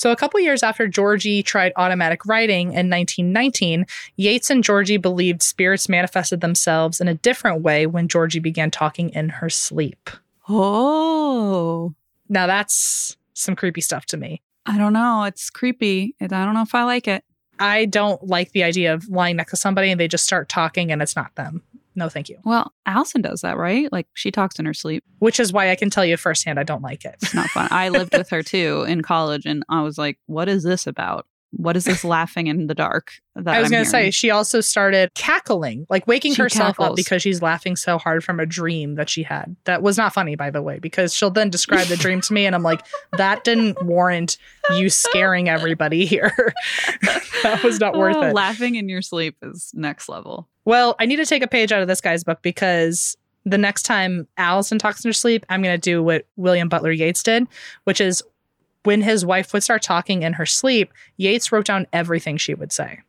So, 0.00 0.10
a 0.10 0.16
couple 0.16 0.40
years 0.40 0.62
after 0.62 0.88
Georgie 0.88 1.42
tried 1.42 1.74
automatic 1.76 2.24
writing 2.24 2.68
in 2.68 2.88
1919, 2.88 3.84
Yeats 4.16 4.48
and 4.48 4.64
Georgie 4.64 4.96
believed 4.96 5.42
spirits 5.42 5.90
manifested 5.90 6.40
themselves 6.40 7.02
in 7.02 7.08
a 7.08 7.12
different 7.12 7.60
way 7.60 7.86
when 7.86 8.08
Georgie 8.08 8.38
began 8.38 8.70
talking 8.70 9.10
in 9.10 9.28
her 9.28 9.50
sleep. 9.50 10.08
Oh. 10.48 11.92
Now 12.30 12.46
that's 12.46 13.18
some 13.34 13.54
creepy 13.54 13.82
stuff 13.82 14.06
to 14.06 14.16
me. 14.16 14.40
I 14.64 14.78
don't 14.78 14.94
know. 14.94 15.24
It's 15.24 15.50
creepy. 15.50 16.14
I 16.18 16.28
don't 16.28 16.54
know 16.54 16.62
if 16.62 16.74
I 16.74 16.84
like 16.84 17.06
it. 17.06 17.22
I 17.58 17.84
don't 17.84 18.26
like 18.26 18.52
the 18.52 18.62
idea 18.62 18.94
of 18.94 19.06
lying 19.10 19.36
next 19.36 19.50
to 19.50 19.58
somebody 19.58 19.90
and 19.90 20.00
they 20.00 20.08
just 20.08 20.24
start 20.24 20.48
talking 20.48 20.90
and 20.90 21.02
it's 21.02 21.14
not 21.14 21.34
them. 21.34 21.62
No, 22.00 22.08
thank 22.08 22.30
you. 22.30 22.38
Well, 22.44 22.72
Allison 22.86 23.20
does 23.20 23.42
that, 23.42 23.58
right? 23.58 23.92
Like 23.92 24.06
she 24.14 24.30
talks 24.30 24.58
in 24.58 24.64
her 24.64 24.72
sleep. 24.72 25.04
Which 25.18 25.38
is 25.38 25.52
why 25.52 25.70
I 25.70 25.76
can 25.76 25.90
tell 25.90 26.04
you 26.04 26.16
firsthand 26.16 26.58
I 26.58 26.62
don't 26.62 26.80
like 26.80 27.04
it. 27.04 27.16
It's 27.20 27.34
not 27.34 27.50
fun. 27.50 27.68
I 27.70 27.90
lived 27.90 28.16
with 28.16 28.30
her 28.30 28.42
too 28.42 28.86
in 28.88 29.02
college 29.02 29.44
and 29.44 29.62
I 29.68 29.82
was 29.82 29.98
like, 29.98 30.18
what 30.24 30.48
is 30.48 30.62
this 30.62 30.86
about? 30.86 31.26
What 31.52 31.76
is 31.76 31.84
this 31.84 32.04
laughing 32.04 32.46
in 32.46 32.66
the 32.68 32.74
dark? 32.74 33.12
That 33.34 33.56
I 33.56 33.60
was 33.60 33.70
going 33.70 33.82
to 33.84 33.90
say, 33.90 34.10
she 34.10 34.30
also 34.30 34.60
started 34.60 35.12
cackling, 35.14 35.86
like 35.90 36.06
waking 36.06 36.34
She 36.34 36.42
herself 36.42 36.78
up 36.78 36.94
because 36.94 37.22
she's 37.22 37.42
laughing 37.42 37.74
so 37.74 37.98
hard 37.98 38.22
from 38.22 38.38
a 38.38 38.46
dream 38.46 38.94
that 38.96 39.08
she 39.08 39.22
had. 39.22 39.56
That 39.64 39.82
was 39.82 39.96
not 39.96 40.12
funny, 40.12 40.36
by 40.36 40.50
the 40.50 40.62
way, 40.62 40.78
because 40.78 41.14
she'll 41.14 41.30
then 41.30 41.50
describe 41.50 41.86
the 41.88 41.96
dream 41.96 42.20
to 42.22 42.32
me, 42.32 42.46
and 42.46 42.54
I'm 42.54 42.62
like, 42.62 42.82
that 43.16 43.44
didn't 43.44 43.82
warrant 43.82 44.36
you 44.74 44.90
scaring 44.90 45.48
everybody 45.48 46.06
here. 46.06 46.32
that 47.42 47.60
was 47.64 47.80
not 47.80 47.96
worth 47.96 48.16
Oh, 48.16 48.22
it. 48.22 48.34
Laughing 48.34 48.74
in 48.76 48.88
your 48.88 49.02
sleep 49.02 49.36
is 49.42 49.72
next 49.74 50.08
level. 50.08 50.48
Well, 50.64 50.94
I 51.00 51.06
need 51.06 51.16
to 51.16 51.26
take 51.26 51.42
a 51.42 51.48
page 51.48 51.72
out 51.72 51.82
of 51.82 51.88
this 51.88 52.00
guy's 52.00 52.22
book 52.22 52.42
because 52.42 53.16
the 53.46 53.58
next 53.58 53.84
time 53.84 54.28
Allison 54.36 54.78
talks 54.78 55.02
in 55.04 55.08
her 55.08 55.12
sleep, 55.14 55.46
I'm 55.48 55.62
going 55.62 55.74
to 55.74 55.80
do 55.80 56.02
what 56.02 56.26
William 56.36 56.68
Butler 56.68 56.92
Yeats 56.92 57.22
did, 57.22 57.46
which 57.84 58.00
is 58.00 58.22
when 58.84 59.02
his 59.02 59.24
wife 59.24 59.52
would 59.52 59.62
start 59.62 59.82
talking 59.82 60.22
in 60.22 60.34
her 60.34 60.46
sleep, 60.46 60.92
Yeats 61.16 61.52
wrote 61.52 61.66
down 61.66 61.86
everything 61.92 62.36
she 62.36 62.54
would 62.54 62.72
say. 62.72 63.00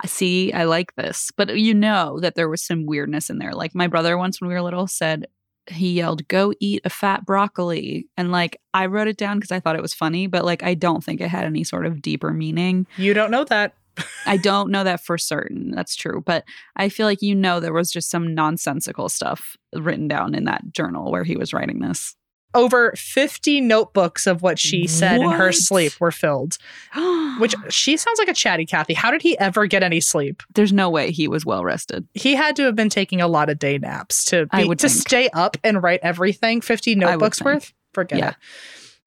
I 0.00 0.06
See, 0.06 0.52
I 0.52 0.64
like 0.64 0.94
this, 0.96 1.30
but 1.36 1.56
you 1.56 1.74
know 1.74 2.18
that 2.20 2.34
there 2.34 2.48
was 2.48 2.62
some 2.62 2.86
weirdness 2.86 3.30
in 3.30 3.38
there. 3.38 3.54
Like 3.54 3.74
my 3.74 3.86
brother 3.86 4.18
once 4.18 4.40
when 4.40 4.48
we 4.48 4.54
were 4.54 4.62
little 4.62 4.86
said 4.86 5.26
he 5.68 5.92
yelled, 5.92 6.26
"Go 6.28 6.52
eat 6.58 6.82
a 6.84 6.90
fat 6.90 7.24
broccoli," 7.24 8.08
and 8.16 8.32
like 8.32 8.60
I 8.74 8.86
wrote 8.86 9.08
it 9.08 9.16
down 9.16 9.38
because 9.38 9.52
I 9.52 9.60
thought 9.60 9.76
it 9.76 9.82
was 9.82 9.94
funny, 9.94 10.26
but 10.26 10.44
like 10.44 10.62
I 10.62 10.74
don't 10.74 11.04
think 11.04 11.20
it 11.20 11.28
had 11.28 11.44
any 11.44 11.62
sort 11.62 11.86
of 11.86 12.02
deeper 12.02 12.32
meaning. 12.32 12.86
You 12.96 13.14
don't 13.14 13.30
know 13.30 13.44
that. 13.44 13.74
I 14.26 14.38
don't 14.38 14.70
know 14.70 14.84
that 14.84 15.04
for 15.04 15.18
certain. 15.18 15.70
That's 15.70 15.94
true, 15.94 16.22
but 16.24 16.44
I 16.76 16.88
feel 16.88 17.06
like 17.06 17.22
you 17.22 17.34
know 17.34 17.60
there 17.60 17.72
was 17.72 17.92
just 17.92 18.10
some 18.10 18.34
nonsensical 18.34 19.08
stuff 19.08 19.56
written 19.74 20.08
down 20.08 20.34
in 20.34 20.44
that 20.44 20.72
journal 20.72 21.12
where 21.12 21.24
he 21.24 21.36
was 21.36 21.52
writing 21.52 21.80
this. 21.80 22.16
Over 22.54 22.92
50 22.96 23.60
notebooks 23.62 24.26
of 24.26 24.42
what 24.42 24.58
she 24.58 24.86
said 24.86 25.20
in 25.20 25.30
her 25.30 25.52
sleep 25.52 25.92
were 26.00 26.10
filled, 26.10 26.58
which 27.38 27.54
she 27.70 27.96
sounds 27.96 28.18
like 28.18 28.28
a 28.28 28.34
chatty 28.34 28.66
Cathy. 28.66 28.94
How 28.94 29.10
did 29.10 29.22
he 29.22 29.38
ever 29.38 29.66
get 29.66 29.82
any 29.82 30.00
sleep? 30.00 30.42
There's 30.54 30.72
no 30.72 30.90
way 30.90 31.10
he 31.10 31.28
was 31.28 31.46
well 31.46 31.64
rested. 31.64 32.06
He 32.14 32.34
had 32.34 32.54
to 32.56 32.64
have 32.64 32.76
been 32.76 32.90
taking 32.90 33.20
a 33.20 33.28
lot 33.28 33.48
of 33.48 33.58
day 33.58 33.78
naps 33.78 34.24
to 34.26 34.46
be, 34.46 34.64
to 34.68 34.76
think. 34.76 34.92
stay 34.92 35.28
up 35.30 35.56
and 35.64 35.82
write 35.82 36.00
everything. 36.02 36.60
50 36.60 36.94
notebooks 36.94 37.40
worth? 37.40 37.72
Forget 37.94 38.18
Yeah. 38.18 38.28
it. 38.30 38.36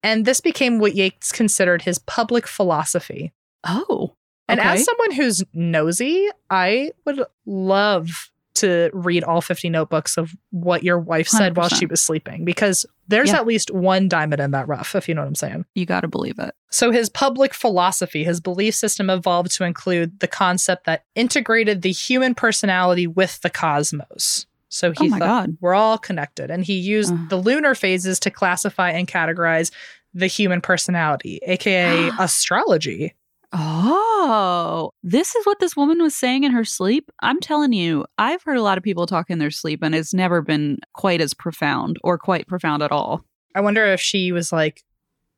And 0.02 0.24
this 0.24 0.40
became 0.40 0.78
what 0.78 0.94
Yeats 0.94 1.32
considered 1.32 1.82
his 1.82 1.98
public 1.98 2.46
philosophy. 2.46 3.32
Oh. 3.64 4.14
And 4.48 4.60
as 4.60 4.84
someone 4.84 5.10
who's 5.12 5.42
nosy, 5.52 6.28
I 6.50 6.92
would 7.04 7.24
love 7.46 8.30
to 8.56 8.90
read 8.92 9.24
all 9.24 9.40
50 9.40 9.70
notebooks 9.70 10.16
of 10.16 10.34
what 10.50 10.82
your 10.82 10.98
wife 10.98 11.28
said 11.28 11.56
while 11.56 11.68
she 11.68 11.86
was 11.86 12.00
sleeping 12.00 12.44
because 12.44 12.84
there's 13.08 13.30
Yeah. 13.30 13.36
at 13.36 13.46
least 13.46 13.70
one 13.70 14.08
diamond 14.08 14.40
in 14.40 14.50
that 14.50 14.68
rough, 14.68 14.94
if 14.94 15.08
you 15.08 15.14
know 15.14 15.22
what 15.22 15.28
I'm 15.28 15.34
saying. 15.34 15.64
you 15.74 15.86
got 15.86 16.00
to 16.02 16.08
believe 16.08 16.38
it. 16.38 16.54
So 16.70 16.90
his 16.90 17.08
public 17.08 17.54
philosophy, 17.54 18.24
his 18.24 18.40
belief 18.40 18.74
system 18.74 19.08
evolved 19.10 19.52
to 19.56 19.64
include 19.64 20.20
the 20.20 20.28
concept 20.28 20.84
that 20.86 21.04
integrated 21.14 21.82
the 21.82 21.92
human 21.92 22.34
personality 22.34 23.06
with 23.06 23.40
the 23.42 23.50
cosmos. 23.50 24.46
So 24.68 24.90
he 24.90 25.06
Oh 25.06 25.10
thought 25.10 25.20
God. 25.20 25.56
we're 25.60 25.74
all 25.74 25.96
connected. 25.98 26.50
And 26.50 26.64
he 26.64 26.74
used 26.74 27.12
Ugh. 27.12 27.28
the 27.28 27.36
lunar 27.36 27.74
phases 27.74 28.18
to 28.20 28.30
classify 28.30 28.90
and 28.90 29.06
categorize 29.06 29.70
the 30.12 30.26
human 30.26 30.60
personality, 30.60 31.38
aka 31.46 32.10
astrology. 32.18 33.14
Oh, 33.52 34.90
this 35.02 35.34
is 35.34 35.46
what 35.46 35.60
this 35.60 35.76
woman 35.76 36.02
was 36.02 36.14
saying 36.14 36.44
in 36.44 36.52
her 36.52 36.64
sleep. 36.64 37.10
I'm 37.20 37.40
telling 37.40 37.72
you, 37.72 38.04
I've 38.18 38.42
heard 38.42 38.56
a 38.56 38.62
lot 38.62 38.78
of 38.78 38.84
people 38.84 39.06
talk 39.06 39.30
in 39.30 39.38
their 39.38 39.50
sleep, 39.50 39.80
and 39.82 39.94
it's 39.94 40.14
never 40.14 40.42
been 40.42 40.78
quite 40.94 41.20
as 41.20 41.34
profound 41.34 41.96
or 42.02 42.18
quite 42.18 42.46
profound 42.46 42.82
at 42.82 42.92
all. 42.92 43.24
I 43.54 43.60
wonder 43.60 43.84
if 43.86 44.00
she 44.00 44.32
was 44.32 44.52
like, 44.52 44.82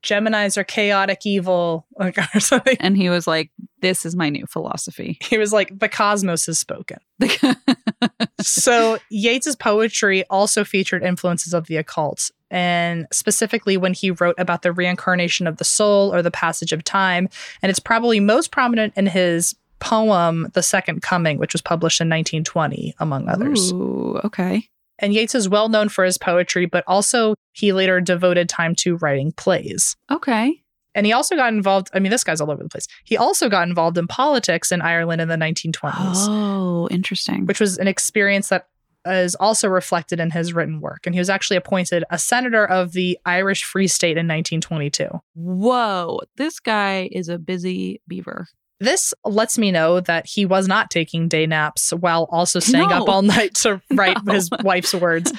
Geminis 0.02 0.56
are 0.56 0.64
chaotic 0.64 1.20
evil 1.24 1.86
like, 1.98 2.18
or 2.34 2.40
something. 2.40 2.76
And 2.80 2.96
he 2.96 3.10
was 3.10 3.26
like, 3.26 3.50
This 3.80 4.06
is 4.06 4.16
my 4.16 4.28
new 4.30 4.46
philosophy. 4.46 5.18
He 5.20 5.38
was 5.38 5.52
like, 5.52 5.78
the 5.78 5.88
cosmos 5.88 6.46
has 6.46 6.58
spoken. 6.58 6.98
so 8.40 8.98
Yeats's 9.10 9.56
poetry 9.56 10.24
also 10.30 10.64
featured 10.64 11.02
influences 11.02 11.52
of 11.52 11.66
the 11.66 11.76
occult, 11.76 12.30
and 12.50 13.06
specifically 13.12 13.76
when 13.76 13.92
he 13.94 14.11
wrote 14.11 14.34
about 14.38 14.62
the 14.62 14.72
reincarnation 14.72 15.46
of 15.46 15.56
the 15.58 15.64
soul 15.64 16.14
or 16.14 16.22
the 16.22 16.30
passage 16.30 16.72
of 16.72 16.84
time. 16.84 17.28
And 17.62 17.70
it's 17.70 17.80
probably 17.80 18.20
most 18.20 18.50
prominent 18.50 18.94
in 18.96 19.06
his 19.06 19.54
poem 19.80 20.48
"The 20.54 20.62
Second 20.62 21.02
Coming," 21.02 21.38
which 21.38 21.52
was 21.54 21.62
published 21.62 22.00
in 22.00 22.08
1920, 22.08 22.94
among 22.98 23.28
others. 23.28 23.72
Ooh, 23.72 24.20
okay. 24.24 24.68
And 24.98 25.14
Yeats 25.14 25.34
is 25.37 25.48
well 25.48 25.68
known 25.68 25.88
for 25.88 26.04
his 26.04 26.18
poetry, 26.18 26.66
but 26.66 26.82
also 26.88 27.34
he 27.52 27.72
later 27.72 28.00
devoted 28.00 28.48
time 28.48 28.74
to 28.76 28.96
writing 28.96 29.30
plays. 29.32 29.96
Okay. 30.11 30.62
And 30.94 31.06
he 31.06 31.12
also 31.12 31.37
got 31.37 31.52
involved. 31.52 31.90
I 31.94 32.00
mean, 32.00 32.11
this 32.11 32.24
guy's 32.24 32.40
all 32.40 32.50
over 32.50 32.62
the 32.64 32.68
place. 32.68 32.88
He 33.04 33.16
also 33.16 33.48
got 33.48 33.68
involved 33.68 33.96
in 33.98 34.08
politics 34.08 34.72
in 34.72 34.80
Ireland 34.80 35.20
in 35.20 35.28
the 35.28 35.37
1920s 35.37 36.26
Oh, 36.28 36.88
interesting. 36.90 37.46
which 37.46 37.61
was 37.61 37.78
an 37.78 37.87
experience 37.87 38.48
that 38.48 38.66
is 39.06 39.34
also 39.37 39.68
reflected 39.68 40.20
in 40.20 40.30
his 40.30 40.52
written 40.52 40.80
work. 40.80 41.06
And 41.06 41.14
he 41.14 41.18
was 41.20 41.30
actually 41.30 41.56
appointed 41.56 42.04
a 42.11 42.18
senator 42.18 42.64
of 42.64 42.92
the 42.92 43.18
Irish 43.24 43.64
Free 43.64 43.87
State 43.88 44.16
in 44.18 44.26
1922. 44.26 45.08
Whoa, 45.34 46.20
this 46.37 46.61
guy 46.61 47.08
is 47.12 47.28
a 47.28 47.38
busy 47.38 48.00
beaver. 48.06 48.46
This 48.80 49.12
lets 49.24 49.58
me 49.58 49.72
know 49.72 49.98
that 49.98 50.26
he 50.26 50.46
was 50.46 50.68
not 50.68 50.88
taking 50.88 51.26
day 51.26 51.46
naps 51.46 51.90
while 51.92 52.28
also 52.30 52.61
staying 52.61 52.92
up 52.92 53.08
all 53.08 53.22
night 53.22 53.54
to 53.56 53.82
write 53.92 54.24
No. 54.24 54.34
his 54.34 54.48
wife's 54.62 54.94
words. 54.94 55.32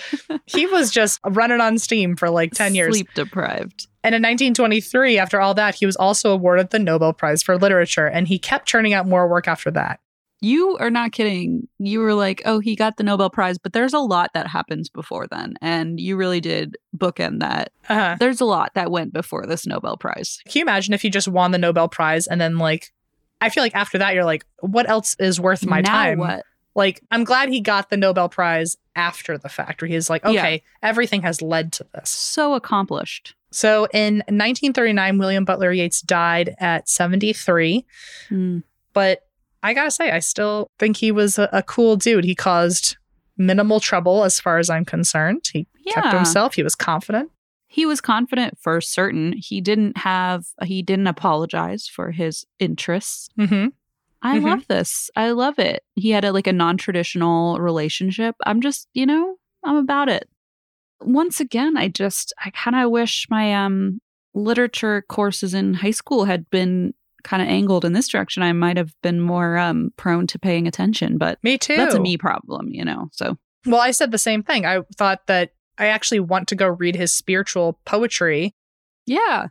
He 0.45 0.65
was 0.65 0.91
just 0.91 1.22
running 1.26 1.62
on 1.62 1.78
steam 1.78 2.17
for 2.17 2.30
like 2.30 2.52
10 2.52 2.76
years. 2.76 2.95
Sleep 2.95 3.08
deprived. 3.13 3.88
And 4.04 4.13
in 4.13 4.22
1923, 4.22 5.17
after 5.19 5.39
all 5.39 5.54
that, 5.54 5.76
he 5.76 5.86
was 5.86 5.95
also 5.95 6.32
awarded 6.34 6.72
the 6.72 6.80
Nobel 6.80 7.13
Prize 7.13 7.41
for 7.41 7.58
Literature, 7.58 8.08
and 8.08 8.28
he 8.28 8.39
kept 8.39 8.67
churning 8.67 8.91
out 8.93 9.08
more 9.08 9.28
work 9.30 9.48
after 9.48 9.72
that. 9.72 10.02
You 10.41 10.78
are 10.80 10.89
not 10.89 11.12
kidding. 11.12 11.67
You 11.80 11.99
were 11.99 12.13
like, 12.13 12.41
oh, 12.45 12.60
he 12.60 12.75
got 12.75 12.97
the 12.97 13.04
Nobel 13.04 13.30
Prize, 13.30 13.58
but 13.58 13.73
there's 13.73 13.93
a 13.93 13.99
lot 13.99 14.32
that 14.34 14.47
happens 14.47 14.89
before 14.89 15.28
then. 15.28 15.56
And 15.62 15.99
you 15.99 16.15
really 16.15 16.39
did 16.39 16.78
bookend 16.97 17.39
that. 17.39 17.71
Uh-huh. 17.89 18.15
There's 18.19 18.39
a 18.39 18.45
lot 18.45 18.71
that 18.75 18.91
went 18.91 19.12
before 19.13 19.45
this 19.45 19.65
Nobel 19.67 19.97
Prize. 19.97 20.39
Can 20.47 20.60
you 20.60 20.63
imagine 20.63 20.93
if 20.93 21.04
you 21.04 21.10
just 21.10 21.28
won 21.28 21.52
the 21.52 21.58
Nobel 21.58 21.89
Prize 21.89 22.25
and 22.28 22.39
then 22.39 22.58
like 22.58 22.91
I 23.41 23.49
feel 23.49 23.63
like 23.63 23.75
after 23.75 23.97
that 23.97 24.13
you're 24.15 24.25
like, 24.25 24.45
what 24.60 24.89
else 24.89 25.15
is 25.19 25.39
worth 25.39 25.65
my 25.65 25.82
Now 25.82 25.91
time? 25.91 26.19
what? 26.19 26.43
Like, 26.75 27.02
I'm 27.12 27.23
glad 27.23 27.49
he 27.49 27.60
got 27.62 27.89
the 27.89 27.97
Nobel 27.97 28.30
Prize 28.30 28.78
after 28.95 29.38
the 29.38 29.49
fact 29.49 29.82
where 29.82 29.89
he's 29.89 30.10
like, 30.10 30.23
Yeah. 30.23 30.30
okay, 30.32 30.63
everything 30.84 31.21
has 31.23 31.41
led 31.41 31.73
to 31.73 31.86
this. 31.93 32.10
So 32.10 32.54
accomplished. 32.54 33.36
So 33.52 33.88
in 33.93 34.17
1939, 34.28 35.17
William 35.17 35.45
Butler 35.45 35.71
Yeats 35.71 36.02
died 36.02 36.56
at 36.60 36.88
73. 36.88 37.86
Mm. 38.30 38.63
But 38.93 39.23
I 39.63 39.74
gotta 39.74 39.91
say, 39.91 40.12
I 40.12 40.19
still 40.19 40.67
think 40.80 40.98
he 40.98 41.12
was 41.12 41.38
a, 41.38 41.50
a 41.52 41.63
cool 41.63 41.95
dude. 41.98 42.24
He 42.24 42.36
caused 42.36 42.98
minimal 43.38 43.80
trouble 43.80 44.24
as 44.24 44.39
far 44.39 44.58
as 44.60 44.69
I'm 44.69 44.86
concerned. 44.86 45.50
He 45.52 45.67
kept 45.91 46.08
himself, 46.13 46.54
he 46.56 46.63
was 46.63 46.76
confident. 46.76 47.32
He 47.67 47.86
was 47.86 48.02
confident 48.02 48.58
for 48.60 48.82
certain. 48.82 49.34
He 49.38 49.62
didn't 49.62 49.98
have, 49.98 50.45
he 50.63 50.82
didn't 50.82 51.06
apologize 51.08 51.88
for 51.88 52.12
his 52.12 52.45
interests. 52.58 53.30
Mm-hmm. 53.38 53.67
I 54.22 54.39
Mhm. 54.39 54.43
love 54.43 54.67
this. 54.67 55.10
I 55.15 55.32
love 55.32 55.60
it. 55.60 55.84
He 55.95 56.10
had 56.10 56.26
a, 56.26 56.32
like 56.34 56.48
a 56.48 56.54
non 56.54 56.78
traditional 56.78 57.58
relationship. 57.60 58.36
I'm 58.45 58.60
just, 58.60 58.88
you 58.93 59.06
know, 59.06 59.36
I'm 59.63 59.76
about 59.78 60.10
it. 60.10 60.28
Once 61.02 61.39
again, 61.39 61.78
I 61.78 61.88
just, 61.89 62.34
I 62.43 62.50
kind 62.50 62.76
of 62.76 62.91
wish 62.91 63.28
my 63.30 63.53
um 63.53 64.01
literature 64.34 65.03
courses 65.07 65.53
in 65.53 65.76
high 65.76 65.91
school 65.91 66.26
had 66.26 66.49
been 66.49 66.93
kind 67.24 67.41
of 67.41 67.47
angled 67.49 67.86
in 67.86 67.93
this 67.93 68.07
direction. 68.07 68.43
I 68.43 68.53
might 68.53 68.78
have 68.78 68.93
been 69.03 69.20
more 69.22 69.57
um 69.57 69.91
prone 69.97 70.28
to 70.28 70.39
paying 70.39 70.67
attention, 70.67 71.17
but 71.17 71.38
Me 71.43 71.57
too. 71.57 71.76
that's 71.76 71.95
a 71.95 71.99
me 71.99 72.17
problem, 72.17 72.70
you 72.72 72.84
know. 72.86 73.09
So 73.13 73.38
Well, 73.65 73.82
I 73.82 73.91
said 73.91 74.11
the 74.11 74.17
same 74.17 74.43
thing. 74.43 74.65
I 74.65 74.82
thought 74.97 75.28
that 75.28 75.51
I 75.78 75.88
actually 75.88 76.20
want 76.22 76.47
to 76.49 76.55
go 76.55 76.67
read 76.67 76.95
his 76.95 77.11
spiritual 77.13 77.80
poetry. 77.86 78.53
yeah, 79.05 79.47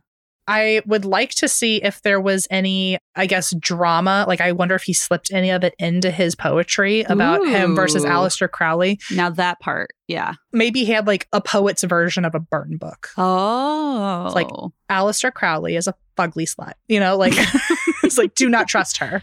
I 0.47 0.81
would 0.87 1.05
like 1.05 1.29
to 1.35 1.47
see 1.47 1.75
if 1.83 2.01
there 2.01 2.19
was 2.19 2.47
any, 2.49 2.97
I 3.15 3.27
guess, 3.27 3.53
drama. 3.59 4.25
Like, 4.27 4.41
I 4.41 4.51
wonder 4.51 4.73
if 4.73 4.81
he 4.81 4.93
slipped 4.93 5.31
any 5.31 5.51
of 5.51 5.63
it 5.63 5.75
into 5.77 6.09
his 6.09 6.33
poetry 6.35 7.01
about 7.01 7.45
him 7.47 7.75
versus 7.75 8.03
Ooh. 8.03 8.07
Aleister 8.07 8.49
Crowley. 8.49 8.99
now 9.11 9.29
that 9.29 9.59
part, 9.59 9.91
yeah. 10.07 10.33
Maybe 10.51 10.85
he 10.85 10.91
had 10.91 11.05
like 11.05 11.27
a 11.33 11.39
poet's 11.39 11.83
version 11.83 12.25
of 12.25 12.33
a 12.33 12.39
Burn 12.39 12.77
Book. 12.77 13.09
Oh, 13.15 14.25
It's 14.25 14.33
like- 14.35 14.47
Aleister 14.89 15.31
Crowley 15.31 15.75
is 15.75 15.87
a 15.87 15.93
fugly 16.19 16.47
slut, 16.47 16.73
you 16.87 16.99
know, 16.99 17.15
like 17.17 17.33
It's 18.09 18.17
like, 18.17 18.33
do 18.33 18.49
not 18.49 18.67
trust 18.67 18.97
her. 18.97 19.21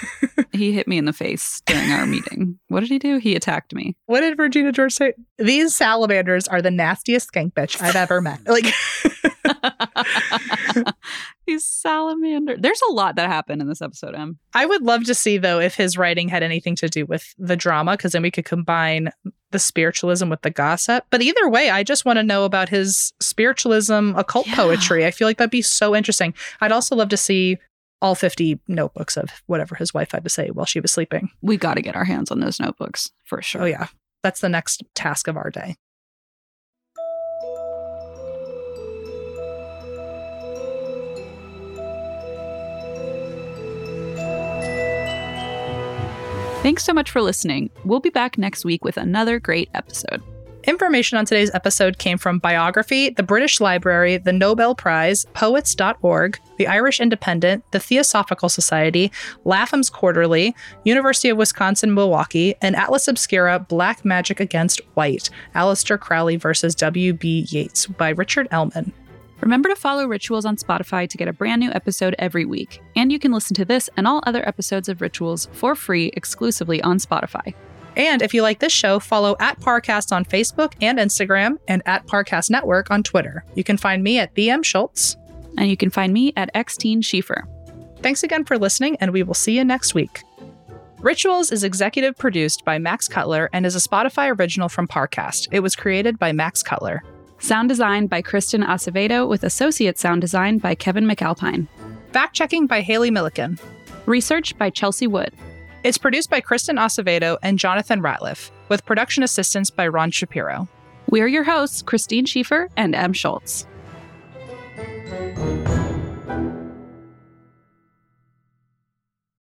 he 0.52 0.72
hit 0.72 0.88
me 0.88 0.96
in 0.96 1.04
the 1.04 1.12
face 1.12 1.60
during 1.66 1.90
our 1.90 2.06
meeting. 2.06 2.58
What 2.68 2.80
did 2.80 2.88
he 2.88 2.98
do? 2.98 3.18
He 3.18 3.36
attacked 3.36 3.74
me. 3.74 3.94
What 4.06 4.20
did 4.20 4.38
Regina 4.38 4.72
George 4.72 4.94
say? 4.94 5.12
These 5.38 5.76
salamanders 5.76 6.48
are 6.48 6.62
the 6.62 6.70
nastiest 6.70 7.30
skank 7.30 7.52
bitch 7.52 7.80
I've 7.82 7.96
ever 7.96 8.22
met. 8.22 8.40
Like, 8.46 8.64
Salamander. 11.58 12.56
There's 12.58 12.80
a 12.88 12.92
lot 12.92 13.16
that 13.16 13.28
happened 13.28 13.60
in 13.62 13.68
this 13.68 13.82
episode, 13.82 14.14
Em. 14.14 14.38
I 14.54 14.66
would 14.66 14.82
love 14.82 15.04
to 15.04 15.14
see 15.14 15.38
though 15.38 15.60
if 15.60 15.74
his 15.74 15.96
writing 15.98 16.28
had 16.28 16.42
anything 16.42 16.76
to 16.76 16.88
do 16.88 17.06
with 17.06 17.34
the 17.38 17.56
drama, 17.56 17.92
because 17.92 18.12
then 18.12 18.22
we 18.22 18.30
could 18.30 18.44
combine 18.44 19.10
the 19.50 19.58
spiritualism 19.58 20.28
with 20.28 20.42
the 20.42 20.50
gossip. 20.50 21.04
But 21.10 21.22
either 21.22 21.48
way, 21.48 21.70
I 21.70 21.82
just 21.82 22.04
want 22.04 22.18
to 22.18 22.22
know 22.22 22.44
about 22.44 22.68
his 22.68 23.12
spiritualism, 23.20 24.12
occult 24.16 24.46
Yeah. 24.46 24.56
poetry. 24.56 25.04
I 25.06 25.10
feel 25.10 25.28
like 25.28 25.38
that'd 25.38 25.50
be 25.50 25.62
so 25.62 25.94
interesting. 25.94 26.34
I'd 26.60 26.72
also 26.72 26.96
love 26.96 27.10
to 27.10 27.16
see 27.16 27.58
all 28.00 28.14
50 28.14 28.58
notebooks 28.66 29.16
of 29.16 29.30
whatever 29.46 29.74
his 29.76 29.94
wife 29.94 30.10
had 30.12 30.24
to 30.24 30.30
say 30.30 30.48
while 30.48 30.66
she 30.66 30.80
was 30.80 30.90
sleeping. 30.90 31.30
We 31.40 31.56
got 31.56 31.74
to 31.74 31.82
get 31.82 31.94
our 31.94 32.04
hands 32.04 32.30
on 32.32 32.40
those 32.40 32.58
notebooks 32.58 33.12
for 33.24 33.38
oh, 33.38 33.42
sure. 33.42 33.62
Oh, 33.62 33.66
yeah. 33.66 33.86
That's 34.22 34.40
the 34.40 34.48
next 34.48 34.82
task 34.94 35.28
of 35.28 35.36
our 35.36 35.50
day. 35.50 35.76
Thanks 46.62 46.84
so 46.84 46.92
much 46.92 47.10
for 47.10 47.20
listening. 47.20 47.70
We'll 47.84 47.98
be 47.98 48.08
back 48.08 48.38
next 48.38 48.64
week 48.64 48.84
with 48.84 48.96
another 48.96 49.40
great 49.40 49.68
episode. 49.74 50.22
Information 50.62 51.18
on 51.18 51.26
today's 51.26 51.52
episode 51.54 51.98
came 51.98 52.18
from 52.18 52.38
Biography, 52.38 53.10
the 53.10 53.24
British 53.24 53.60
Library, 53.60 54.16
the 54.16 54.32
Nobel 54.32 54.76
Prize, 54.76 55.24
Poets.org, 55.34 56.38
the 56.58 56.68
Irish 56.68 57.00
Independent, 57.00 57.64
the 57.72 57.80
Theosophical 57.80 58.48
Society, 58.48 59.10
Lapham's 59.44 59.90
Quarterly, 59.90 60.54
University 60.84 61.30
of 61.30 61.36
Wisconsin 61.36 61.94
Milwaukee, 61.94 62.54
and 62.62 62.76
Atlas 62.76 63.08
Obscura 63.08 63.58
Black 63.58 64.04
Magic 64.04 64.38
Against 64.38 64.80
White, 64.94 65.30
Aleister 65.56 65.98
Crowley 65.98 66.36
versus 66.36 66.76
W.B. 66.76 67.48
Yeats 67.50 67.88
by 67.88 68.10
Richard 68.10 68.48
Ellmann. 68.50 68.92
Remember 69.42 69.68
to 69.68 69.76
follow 69.76 70.06
Rituals 70.06 70.44
on 70.44 70.56
Spotify 70.56 71.08
to 71.08 71.18
get 71.18 71.26
a 71.26 71.32
brand 71.32 71.60
new 71.60 71.70
episode 71.72 72.14
every 72.18 72.44
week. 72.44 72.80
And 72.94 73.10
you 73.10 73.18
can 73.18 73.32
listen 73.32 73.54
to 73.56 73.64
this 73.64 73.90
and 73.96 74.06
all 74.06 74.22
other 74.24 74.46
episodes 74.46 74.88
of 74.88 75.00
Rituals 75.00 75.48
for 75.52 75.74
free 75.74 76.12
exclusively 76.16 76.80
on 76.80 76.98
Spotify. 76.98 77.52
And 77.96 78.22
if 78.22 78.32
you 78.32 78.42
like 78.42 78.60
this 78.60 78.72
show, 78.72 79.00
follow 79.00 79.36
at 79.40 79.60
Parcast 79.60 80.12
on 80.12 80.24
Facebook 80.24 80.74
and 80.80 80.98
Instagram 80.98 81.58
and 81.66 81.82
at 81.86 82.06
Parcast 82.06 82.50
Network 82.50 82.90
on 82.90 83.02
Twitter. 83.02 83.44
You 83.54 83.64
can 83.64 83.76
find 83.76 84.02
me 84.02 84.18
at 84.18 84.34
BM 84.34 84.64
Schultz. 84.64 85.16
And 85.58 85.68
you 85.68 85.76
can 85.76 85.90
find 85.90 86.14
me 86.14 86.32
at 86.36 86.54
Xteen 86.54 86.98
Schiefer. 86.98 87.44
Thanks 88.00 88.22
again 88.22 88.44
for 88.44 88.58
listening, 88.58 88.96
and 89.00 89.12
we 89.12 89.22
will 89.22 89.34
see 89.34 89.56
you 89.56 89.64
next 89.64 89.94
week. 89.94 90.22
Rituals 91.00 91.50
is 91.50 91.64
executive 91.64 92.16
produced 92.16 92.64
by 92.64 92.78
Max 92.78 93.08
Cutler 93.08 93.50
and 93.52 93.66
is 93.66 93.74
a 93.74 93.80
Spotify 93.80 94.34
original 94.38 94.68
from 94.68 94.88
Parcast. 94.88 95.48
It 95.50 95.60
was 95.60 95.76
created 95.76 96.18
by 96.18 96.32
Max 96.32 96.62
Cutler. 96.62 97.02
Sound 97.42 97.68
design 97.68 98.06
by 98.06 98.22
Kristen 98.22 98.62
Acevedo 98.62 99.28
with 99.28 99.42
associate 99.42 99.98
sound 99.98 100.20
design 100.20 100.58
by 100.58 100.76
Kevin 100.76 101.06
McAlpine. 101.06 101.66
Fact 102.12 102.36
checking 102.36 102.68
by 102.68 102.82
Haley 102.82 103.10
Milliken. 103.10 103.58
Research 104.06 104.56
by 104.58 104.70
Chelsea 104.70 105.08
Wood. 105.08 105.34
It's 105.82 105.98
produced 105.98 106.30
by 106.30 106.40
Kristen 106.40 106.76
Acevedo 106.76 107.38
and 107.42 107.58
Jonathan 107.58 108.00
Ratliff, 108.00 108.52
with 108.68 108.86
production 108.86 109.24
assistance 109.24 109.70
by 109.70 109.88
Ron 109.88 110.12
Shapiro. 110.12 110.68
We're 111.10 111.26
your 111.26 111.42
hosts, 111.42 111.82
Christine 111.82 112.26
Schiefer 112.26 112.68
and 112.76 112.94
Em 112.94 113.12
Schultz. 113.12 113.66